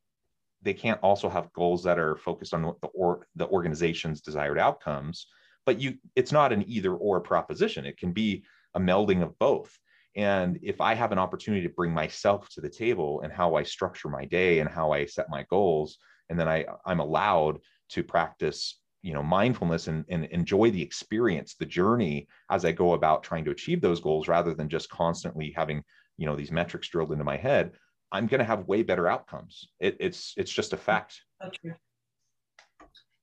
they 0.64 0.74
can't 0.74 1.00
also 1.02 1.28
have 1.28 1.52
goals 1.52 1.84
that 1.84 1.98
are 1.98 2.16
focused 2.16 2.54
on 2.54 2.62
the 2.62 2.88
or 2.94 3.26
the 3.36 3.46
organization's 3.48 4.20
desired 4.20 4.58
outcomes 4.58 5.26
but 5.66 5.80
you 5.80 5.94
it's 6.16 6.32
not 6.32 6.52
an 6.52 6.64
either 6.66 6.94
or 6.94 7.20
proposition 7.20 7.84
it 7.86 7.98
can 7.98 8.12
be 8.12 8.44
a 8.74 8.80
melding 8.80 9.22
of 9.22 9.38
both 9.38 9.76
and 10.16 10.58
if 10.62 10.80
i 10.80 10.94
have 10.94 11.12
an 11.12 11.18
opportunity 11.18 11.66
to 11.66 11.74
bring 11.74 11.92
myself 11.92 12.48
to 12.48 12.60
the 12.60 12.68
table 12.68 13.20
and 13.22 13.32
how 13.32 13.54
i 13.54 13.62
structure 13.62 14.08
my 14.08 14.24
day 14.24 14.60
and 14.60 14.68
how 14.68 14.92
i 14.92 15.04
set 15.04 15.30
my 15.30 15.44
goals 15.50 15.98
and 16.30 16.38
then 16.38 16.48
i 16.48 16.64
i'm 16.86 17.00
allowed 17.00 17.58
to 17.88 18.02
practice 18.02 18.80
you 19.04 19.12
know 19.12 19.22
mindfulness 19.22 19.86
and, 19.88 20.04
and 20.08 20.24
enjoy 20.26 20.70
the 20.70 20.82
experience 20.82 21.54
the 21.54 21.66
journey 21.66 22.26
as 22.50 22.64
i 22.64 22.72
go 22.72 22.94
about 22.94 23.22
trying 23.22 23.44
to 23.44 23.50
achieve 23.50 23.80
those 23.80 24.00
goals 24.00 24.28
rather 24.28 24.54
than 24.54 24.68
just 24.68 24.88
constantly 24.88 25.52
having 25.54 25.84
you 26.16 26.26
know 26.26 26.34
these 26.34 26.50
metrics 26.50 26.88
drilled 26.88 27.12
into 27.12 27.24
my 27.24 27.36
head 27.36 27.72
i'm 28.14 28.26
going 28.28 28.38
to 28.38 28.44
have 28.44 28.68
way 28.68 28.82
better 28.82 29.08
outcomes. 29.08 29.68
It, 29.80 29.96
it's 29.98 30.34
it's 30.36 30.52
just 30.52 30.72
a 30.72 30.76
fact. 30.76 31.20
So 31.42 31.72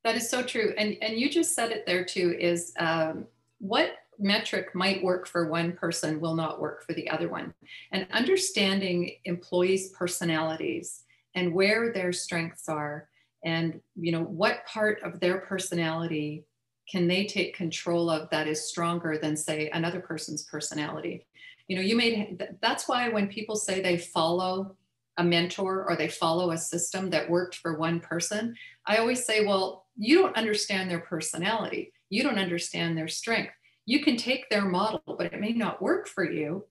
that 0.04 0.16
is 0.16 0.30
so 0.30 0.44
true. 0.44 0.74
And 0.78 0.98
and 1.02 1.18
you 1.18 1.30
just 1.30 1.56
said 1.56 1.72
it 1.72 1.86
there 1.86 2.04
too 2.04 2.36
is 2.38 2.74
um, 2.78 3.26
what 3.60 3.96
metric 4.20 4.76
might 4.76 5.02
work 5.02 5.28
for 5.28 5.48
one 5.48 5.72
person 5.72 6.20
will 6.20 6.36
not 6.36 6.60
work 6.60 6.86
for 6.86 6.94
the 6.94 7.10
other 7.10 7.30
one. 7.30 7.54
And 7.92 8.06
understanding 8.12 9.12
employees 9.24 9.90
personalities 9.90 11.04
and 11.34 11.54
where 11.54 11.94
their 11.94 12.12
strengths 12.12 12.68
are 12.68 13.08
and 13.44 13.80
you 13.96 14.12
know 14.12 14.24
what 14.24 14.66
part 14.66 15.02
of 15.04 15.20
their 15.20 15.40
personality 15.40 16.46
can 16.90 17.08
they 17.08 17.26
take 17.26 17.56
control 17.56 18.10
of 18.10 18.30
that 18.32 18.48
is 18.48 18.68
stronger 18.68 19.18
than 19.18 19.38
say 19.38 19.70
another 19.70 20.02
person's 20.02 20.44
personality? 20.44 21.26
You 21.68 21.78
know 21.78 21.82
you 21.82 21.96
made 21.96 22.48
that's 22.62 22.88
why 22.88 23.10
when 23.10 23.28
people 23.28 23.56
say 23.56 23.82
they 23.82 23.98
follow 23.98 24.76
a 25.18 25.24
mentor 25.24 25.86
or 25.88 25.96
they 25.96 26.08
follow 26.08 26.52
a 26.52 26.58
system 26.58 27.10
that 27.10 27.30
worked 27.30 27.56
for 27.56 27.78
one 27.78 28.00
person 28.00 28.56
i 28.88 28.96
always 28.96 29.26
say 29.26 29.46
well 29.46 29.82
you 29.98 30.22
don't 30.22 30.38
understand 30.38 30.90
their 30.90 31.00
personality. 31.00 31.94
You 32.10 32.24
don't 32.24 32.40
understand 32.40 32.98
their 32.98 33.08
strength. 33.08 33.54
You 33.86 34.04
can 34.04 34.18
take 34.18 34.50
their 34.50 34.66
model 34.66 35.02
but 35.06 35.34
it 35.34 35.40
may 35.40 35.52
not 35.52 35.82
work 35.82 36.08
for 36.08 36.30
you 36.30 36.66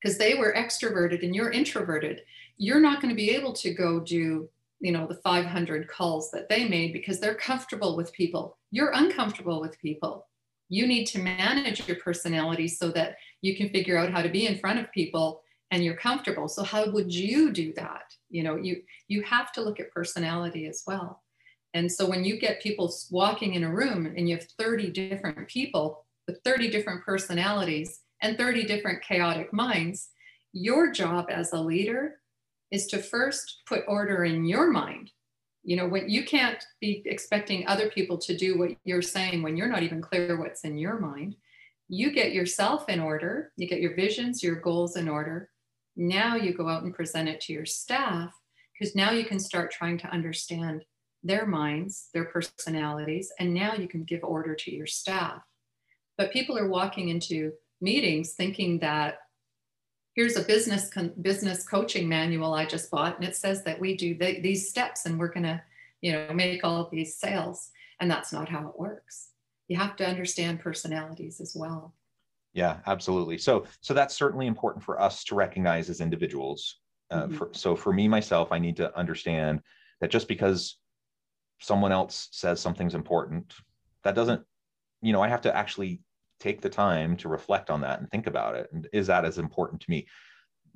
because 0.00 0.18
they 0.18 0.34
were 0.34 0.54
extroverted 0.56 1.22
and 1.24 1.34
you're 1.34 1.50
introverted. 1.50 2.22
You're 2.56 2.80
not 2.80 3.00
going 3.00 3.10
to 3.10 3.16
be 3.16 3.30
able 3.30 3.52
to 3.54 3.72
go 3.74 4.00
do 4.00 4.48
you 4.82 4.90
know 4.90 5.06
the 5.06 5.14
500 5.14 5.88
calls 5.88 6.30
that 6.32 6.48
they 6.48 6.68
made 6.68 6.92
because 6.92 7.20
they're 7.20 7.34
comfortable 7.34 7.96
with 7.96 8.12
people. 8.12 8.58
You're 8.72 8.90
uncomfortable 8.90 9.60
with 9.60 9.80
people. 9.80 10.26
You 10.68 10.86
need 10.86 11.06
to 11.06 11.20
manage 11.20 11.86
your 11.86 11.98
personality 11.98 12.66
so 12.66 12.90
that 12.90 13.16
you 13.42 13.56
can 13.56 13.70
figure 13.70 13.96
out 13.96 14.10
how 14.10 14.22
to 14.22 14.28
be 14.28 14.46
in 14.46 14.58
front 14.58 14.80
of 14.80 14.90
people 14.92 15.42
and 15.70 15.84
you're 15.84 15.96
comfortable. 15.96 16.48
So 16.48 16.64
how 16.64 16.90
would 16.90 17.14
you 17.14 17.52
do 17.52 17.72
that? 17.74 18.12
You 18.28 18.42
know 18.42 18.56
you 18.56 18.82
you 19.06 19.22
have 19.22 19.52
to 19.52 19.62
look 19.62 19.78
at 19.78 19.92
personality 19.92 20.66
as 20.66 20.82
well. 20.86 21.22
And 21.74 21.90
so 21.90 22.06
when 22.06 22.24
you 22.24 22.38
get 22.38 22.60
people 22.60 22.92
walking 23.10 23.54
in 23.54 23.64
a 23.64 23.72
room 23.72 24.04
and 24.04 24.28
you 24.28 24.36
have 24.36 24.46
30 24.58 24.90
different 24.90 25.48
people 25.48 26.04
with 26.26 26.40
30 26.44 26.70
different 26.70 27.04
personalities 27.04 28.00
and 28.20 28.36
30 28.36 28.64
different 28.64 29.02
chaotic 29.02 29.52
minds 29.52 30.10
your 30.52 30.92
job 30.92 31.26
as 31.30 31.52
a 31.52 31.60
leader 31.60 32.16
is 32.72 32.86
to 32.88 32.98
first 32.98 33.62
put 33.66 33.84
order 33.86 34.24
in 34.24 34.44
your 34.44 34.70
mind. 34.70 35.12
You 35.62 35.76
know, 35.76 35.86
when 35.86 36.08
you 36.08 36.24
can't 36.24 36.64
be 36.80 37.02
expecting 37.04 37.66
other 37.68 37.88
people 37.88 38.18
to 38.18 38.36
do 38.36 38.58
what 38.58 38.72
you're 38.84 39.02
saying 39.02 39.42
when 39.42 39.56
you're 39.56 39.68
not 39.68 39.84
even 39.84 40.02
clear 40.02 40.40
what's 40.40 40.64
in 40.64 40.76
your 40.76 40.98
mind. 40.98 41.36
You 41.88 42.10
get 42.10 42.32
yourself 42.32 42.88
in 42.88 42.98
order, 42.98 43.52
you 43.56 43.68
get 43.68 43.80
your 43.80 43.94
visions, 43.94 44.42
your 44.42 44.56
goals 44.56 44.96
in 44.96 45.08
order. 45.08 45.50
Now 45.94 46.36
you 46.36 46.54
go 46.54 46.68
out 46.68 46.82
and 46.82 46.94
present 46.94 47.28
it 47.28 47.40
to 47.42 47.52
your 47.52 47.66
staff 47.66 48.32
because 48.72 48.96
now 48.96 49.10
you 49.12 49.24
can 49.24 49.38
start 49.38 49.70
trying 49.70 49.98
to 49.98 50.08
understand 50.08 50.84
their 51.22 51.46
minds, 51.46 52.08
their 52.14 52.24
personalities, 52.24 53.30
and 53.38 53.52
now 53.54 53.74
you 53.74 53.86
can 53.86 54.04
give 54.04 54.24
order 54.24 54.54
to 54.54 54.74
your 54.74 54.86
staff. 54.86 55.42
But 56.16 56.32
people 56.32 56.58
are 56.58 56.68
walking 56.68 57.10
into 57.10 57.52
meetings 57.80 58.32
thinking 58.32 58.78
that 58.78 59.18
here's 60.14 60.36
a 60.36 60.42
business 60.42 60.88
con- 60.88 61.12
business 61.20 61.66
coaching 61.66 62.08
manual 62.08 62.54
I 62.54 62.66
just 62.66 62.90
bought, 62.90 63.16
and 63.16 63.26
it 63.26 63.36
says 63.36 63.62
that 63.64 63.80
we 63.80 63.96
do 63.96 64.16
the, 64.16 64.40
these 64.40 64.68
steps, 64.68 65.06
and 65.06 65.18
we're 65.18 65.32
going 65.32 65.44
to, 65.44 65.62
you 66.00 66.12
know, 66.12 66.32
make 66.32 66.64
all 66.64 66.88
these 66.90 67.16
sales, 67.16 67.70
and 68.00 68.10
that's 68.10 68.32
not 68.32 68.48
how 68.48 68.68
it 68.68 68.78
works. 68.78 69.28
You 69.68 69.76
have 69.78 69.96
to 69.96 70.06
understand 70.06 70.60
personalities 70.60 71.40
as 71.40 71.56
well. 71.56 71.94
Yeah, 72.52 72.78
absolutely. 72.86 73.38
So, 73.38 73.64
so 73.80 73.94
that's 73.94 74.14
certainly 74.14 74.46
important 74.46 74.84
for 74.84 75.00
us 75.00 75.24
to 75.24 75.34
recognize 75.34 75.88
as 75.88 76.00
individuals. 76.00 76.78
Uh, 77.10 77.24
mm-hmm. 77.24 77.36
for, 77.36 77.50
so, 77.52 77.74
for 77.74 77.92
me 77.92 78.08
myself, 78.08 78.52
I 78.52 78.58
need 78.58 78.76
to 78.76 78.96
understand 78.96 79.62
that 80.00 80.10
just 80.10 80.28
because 80.28 80.76
someone 81.60 81.92
else 81.92 82.28
says 82.32 82.60
something's 82.60 82.94
important, 82.94 83.54
that 84.04 84.14
doesn't, 84.14 84.42
you 85.00 85.12
know, 85.12 85.22
I 85.22 85.28
have 85.28 85.42
to 85.42 85.56
actually 85.56 86.00
take 86.42 86.60
the 86.60 86.68
time 86.68 87.16
to 87.16 87.28
reflect 87.28 87.70
on 87.70 87.80
that 87.82 88.00
and 88.00 88.10
think 88.10 88.26
about 88.26 88.56
it. 88.56 88.68
And 88.72 88.88
is 88.92 89.06
that 89.06 89.24
as 89.24 89.38
important 89.38 89.80
to 89.82 89.90
me? 89.90 90.06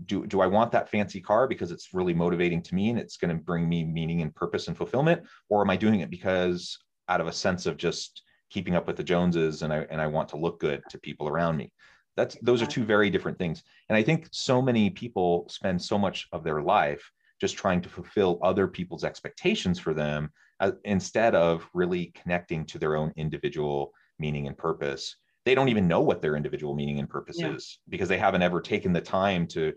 Do, 0.05 0.26
do 0.26 0.40
I 0.40 0.46
want 0.46 0.70
that 0.72 0.88
fancy 0.88 1.20
car 1.20 1.48
because 1.48 1.72
it's 1.72 1.92
really 1.92 2.14
motivating 2.14 2.62
to 2.62 2.74
me 2.74 2.90
and 2.90 2.98
it's 2.98 3.16
going 3.16 3.37
to 3.37 3.42
bring 3.42 3.68
me 3.68 3.83
meaning 3.83 4.22
and 4.22 4.35
purpose 4.35 4.68
and 4.68 4.76
fulfillment? 4.76 5.22
Or 5.48 5.62
am 5.62 5.70
I 5.70 5.76
doing 5.76 6.00
it 6.00 6.11
because 6.11 6.79
out 7.09 7.20
of 7.20 7.26
a 7.26 7.33
sense 7.33 7.66
of 7.66 7.76
just 7.76 8.22
keeping 8.48 8.76
up 8.76 8.87
with 8.87 8.96
the 8.96 9.02
Joneses 9.02 9.62
and 9.62 9.72
I, 9.72 9.87
and 9.90 10.00
I 10.00 10.07
want 10.07 10.29
to 10.31 10.37
look 10.37 10.61
good 10.61 10.83
to 10.90 10.98
people 10.98 11.26
around 11.26 11.57
me? 11.57 11.72
That's, 12.16 12.37
those 12.42 12.62
are 12.62 12.66
two 12.66 12.85
very 12.85 13.11
different 13.11 13.38
things. 13.38 13.62
And 13.88 13.96
I 13.96 14.02
think 14.02 14.29
so 14.31 14.62
many 14.62 14.90
people 14.90 15.48
spend 15.50 15.83
so 15.83 15.98
much 15.98 16.29
of 16.33 16.44
their 16.44 16.62
life 16.62 17.11
just 17.40 17.57
trying 17.57 17.81
to 17.83 17.88
fulfill 17.88 18.38
other 18.42 18.68
people's 18.68 19.05
expectations 19.05 19.79
for 19.79 19.92
them 19.92 20.31
uh, 20.61 20.72
instead 20.85 21.35
of 21.35 21.68
really 21.74 22.12
connecting 22.14 22.64
to 22.66 22.79
their 22.79 22.96
own 22.96 23.12
individual 23.16 23.92
meaning 24.18 24.46
and 24.46 24.57
purpose 24.57 25.16
they 25.47 25.55
don't 25.55 25.71
even 25.71 25.89
know 25.89 26.01
what 26.01 26.21
their 26.21 26.37
individual 26.37 26.75
meaning 26.75 26.99
and 26.99 27.09
purpose 27.09 27.37
yeah. 27.39 27.55
is 27.55 27.79
because 27.89 28.09
they 28.09 28.19
haven't 28.19 28.43
ever 28.43 28.61
taken 28.61 28.93
the 28.93 29.01
time 29.01 29.47
to 29.47 29.73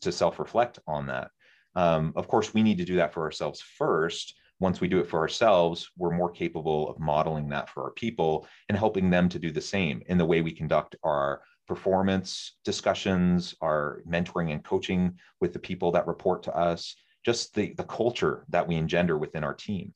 to 0.00 0.12
self-reflect 0.12 0.78
on 0.86 1.06
that. 1.06 1.30
Um, 1.74 2.12
of 2.14 2.28
course 2.28 2.54
we 2.54 2.62
need 2.62 2.78
to 2.78 2.84
do 2.84 2.96
that 2.96 3.12
for 3.12 3.22
ourselves 3.22 3.60
first. 3.60 4.34
Once 4.60 4.80
we 4.80 4.88
do 4.88 5.00
it 5.00 5.08
for 5.08 5.18
ourselves 5.18 5.90
we're 5.96 6.16
more 6.16 6.30
capable 6.30 6.88
of 6.88 7.00
modeling 7.00 7.48
that 7.48 7.68
for 7.70 7.82
our 7.82 7.92
people 7.92 8.46
and 8.68 8.78
helping 8.78 9.10
them 9.10 9.28
to 9.30 9.38
do 9.38 9.50
the 9.50 9.60
same 9.60 10.02
in 10.06 10.18
the 10.18 10.24
way 10.24 10.42
we 10.42 10.52
conduct 10.52 10.94
our 11.02 11.42
performance 11.66 12.56
discussions 12.64 13.54
our 13.60 14.02
mentoring 14.08 14.52
and 14.52 14.64
coaching 14.64 15.14
with 15.40 15.52
the 15.52 15.58
people 15.58 15.90
that 15.92 16.06
report 16.06 16.42
to 16.42 16.54
us 16.56 16.96
just 17.24 17.54
the, 17.54 17.74
the 17.76 17.84
culture 17.84 18.44
that 18.48 18.66
we 18.66 18.76
engender 18.76 19.18
within 19.18 19.44
our 19.44 19.54
team. 19.54 19.92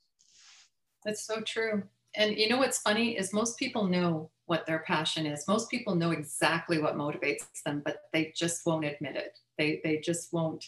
That's 1.05 1.25
so 1.25 1.40
true. 1.40 1.85
And 2.14 2.37
you 2.37 2.48
know 2.48 2.59
what's 2.59 2.79
funny 2.79 3.16
is 3.16 3.33
most 3.33 3.59
people 3.59 3.85
know 3.87 4.31
what 4.52 4.66
their 4.66 4.80
passion 4.80 5.24
is. 5.24 5.48
Most 5.48 5.70
people 5.70 5.94
know 5.94 6.10
exactly 6.10 6.78
what 6.78 6.94
motivates 6.94 7.62
them, 7.64 7.80
but 7.82 8.02
they 8.12 8.34
just 8.36 8.66
won't 8.66 8.84
admit 8.84 9.16
it. 9.16 9.38
They 9.56 9.80
they 9.82 9.96
just 9.96 10.30
won't. 10.30 10.62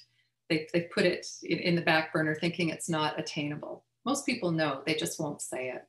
They 0.48 0.66
they 0.72 0.88
put 0.94 1.04
it 1.04 1.26
in, 1.42 1.58
in 1.58 1.74
the 1.76 1.82
back 1.82 2.10
burner, 2.10 2.34
thinking 2.34 2.70
it's 2.70 2.88
not 2.88 3.20
attainable. 3.20 3.84
Most 4.06 4.24
people 4.24 4.52
know, 4.52 4.80
they 4.86 4.94
just 4.94 5.20
won't 5.20 5.42
say 5.42 5.68
it. 5.68 5.82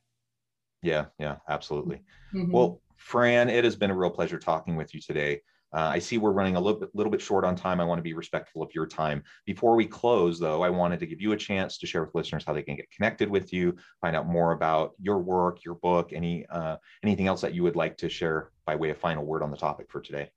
Yeah, 0.82 1.06
yeah, 1.18 1.36
absolutely. 1.48 2.02
Mm-hmm. 2.34 2.52
Well, 2.52 2.82
Fran, 2.96 3.48
it 3.48 3.64
has 3.64 3.76
been 3.76 3.90
a 3.90 3.96
real 3.96 4.10
pleasure 4.10 4.38
talking 4.38 4.76
with 4.76 4.94
you 4.94 5.00
today. 5.00 5.40
Uh, 5.76 5.90
I 5.92 5.98
see 5.98 6.16
we're 6.16 6.32
running 6.32 6.56
a 6.56 6.60
little 6.60 6.80
bit, 6.80 6.88
little 6.94 7.12
bit 7.12 7.20
short 7.20 7.44
on 7.44 7.54
time. 7.54 7.82
I 7.82 7.84
want 7.84 7.98
to 7.98 8.02
be 8.02 8.14
respectful 8.14 8.62
of 8.62 8.74
your 8.74 8.86
time. 8.86 9.22
Before 9.44 9.76
we 9.76 9.84
close, 9.84 10.40
though, 10.40 10.62
I 10.62 10.70
wanted 10.70 10.98
to 11.00 11.06
give 11.06 11.20
you 11.20 11.32
a 11.32 11.36
chance 11.36 11.76
to 11.76 11.86
share 11.86 12.02
with 12.02 12.14
listeners 12.14 12.44
how 12.46 12.54
they 12.54 12.62
can 12.62 12.76
get 12.76 12.90
connected 12.90 13.28
with 13.28 13.52
you, 13.52 13.76
find 14.00 14.16
out 14.16 14.26
more 14.26 14.52
about 14.52 14.92
your 14.98 15.18
work, 15.18 15.62
your 15.66 15.74
book, 15.74 16.14
any 16.14 16.46
uh, 16.46 16.76
anything 17.02 17.26
else 17.26 17.42
that 17.42 17.54
you 17.54 17.62
would 17.62 17.76
like 17.76 17.98
to 17.98 18.08
share 18.08 18.52
by 18.64 18.74
way 18.74 18.88
of 18.88 18.96
final 18.96 19.26
word 19.26 19.42
on 19.42 19.50
the 19.50 19.56
topic 19.56 19.90
for 19.90 20.00
today. 20.00 20.30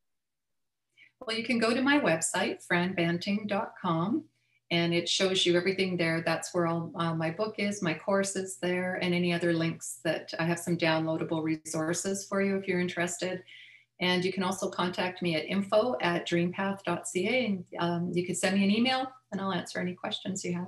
Well, 1.21 1.37
you 1.37 1.45
can 1.45 1.57
go 1.57 1.73
to 1.73 1.81
my 1.81 2.01
website, 2.01 2.61
franbanting.com, 2.69 4.25
and 4.71 4.93
it 4.93 5.07
shows 5.07 5.45
you 5.45 5.55
everything 5.55 5.95
there. 5.95 6.21
That's 6.21 6.53
where 6.53 6.67
all 6.67 6.91
uh, 6.95 7.15
my 7.15 7.31
book 7.31 7.55
is, 7.59 7.81
my 7.81 7.93
course 7.93 8.35
is 8.35 8.57
there, 8.57 8.95
and 9.01 9.13
any 9.13 9.31
other 9.31 9.53
links 9.53 9.99
that 10.03 10.33
I 10.37 10.43
have 10.43 10.59
some 10.59 10.75
downloadable 10.75 11.43
resources 11.43 12.25
for 12.27 12.41
you 12.41 12.57
if 12.57 12.67
you're 12.67 12.81
interested. 12.81 13.41
And 14.01 14.23
you 14.23 14.31
can 14.31 14.43
also 14.43 14.69
contact 14.69 15.21
me 15.21 15.35
at 15.35 15.45
info 15.45 15.95
at 16.01 16.27
dreampath.ca 16.27 17.45
and 17.45 17.65
um, 17.79 18.11
you 18.13 18.25
can 18.25 18.35
send 18.35 18.57
me 18.57 18.63
an 18.63 18.71
email 18.71 19.07
and 19.31 19.41
I'll 19.41 19.51
answer 19.51 19.79
any 19.79 19.93
questions 19.93 20.43
you 20.43 20.53
have. 20.53 20.67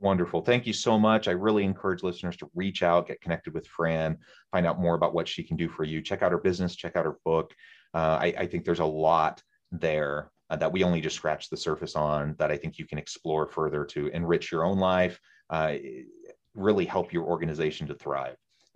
Wonderful. 0.00 0.42
Thank 0.42 0.66
you 0.66 0.72
so 0.72 0.98
much. 0.98 1.26
I 1.26 1.32
really 1.32 1.64
encourage 1.64 2.04
listeners 2.04 2.36
to 2.36 2.48
reach 2.54 2.82
out, 2.84 3.08
get 3.08 3.20
connected 3.20 3.52
with 3.52 3.66
Fran, 3.66 4.16
find 4.52 4.64
out 4.64 4.80
more 4.80 4.94
about 4.94 5.12
what 5.12 5.26
she 5.26 5.42
can 5.42 5.56
do 5.56 5.68
for 5.68 5.82
you. 5.82 6.00
Check 6.00 6.22
out 6.22 6.30
her 6.30 6.38
business, 6.38 6.76
check 6.76 6.94
out 6.94 7.04
her 7.04 7.18
book. 7.24 7.52
Uh, 7.92 8.18
I, 8.20 8.34
I, 8.38 8.46
think 8.46 8.64
there's 8.64 8.78
a 8.78 8.84
lot 8.84 9.42
there 9.72 10.30
uh, 10.50 10.56
that 10.56 10.70
we 10.70 10.84
only 10.84 11.00
just 11.00 11.16
scratched 11.16 11.50
the 11.50 11.56
surface 11.56 11.96
on 11.96 12.36
that 12.38 12.52
I 12.52 12.56
think 12.56 12.78
you 12.78 12.86
can 12.86 12.98
explore 12.98 13.48
further 13.48 13.84
to 13.86 14.06
enrich 14.08 14.52
your 14.52 14.64
own 14.64 14.78
life, 14.78 15.18
uh, 15.50 15.74
really 16.54 16.84
help 16.84 17.12
your 17.12 17.24
organization 17.24 17.86
to 17.88 17.94
thrive. 17.94 18.36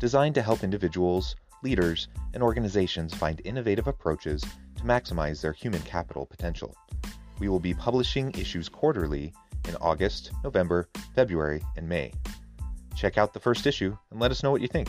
designed 0.00 0.34
to 0.34 0.42
help 0.42 0.64
individuals, 0.64 1.36
leaders, 1.62 2.08
and 2.34 2.42
organizations 2.42 3.14
find 3.14 3.40
innovative 3.44 3.86
approaches 3.86 4.42
to 4.76 4.82
maximize 4.82 5.40
their 5.40 5.52
human 5.52 5.82
capital 5.82 6.26
potential. 6.26 6.74
We 7.38 7.48
will 7.48 7.60
be 7.60 7.74
publishing 7.74 8.32
issues 8.32 8.68
quarterly 8.68 9.32
in 9.68 9.76
August, 9.76 10.32
November, 10.42 10.88
February, 11.14 11.62
and 11.76 11.88
May. 11.88 12.12
Check 12.96 13.18
out 13.18 13.32
the 13.32 13.40
first 13.40 13.66
issue 13.66 13.96
and 14.10 14.18
let 14.18 14.30
us 14.30 14.42
know 14.42 14.50
what 14.50 14.62
you 14.62 14.68
think. 14.68 14.88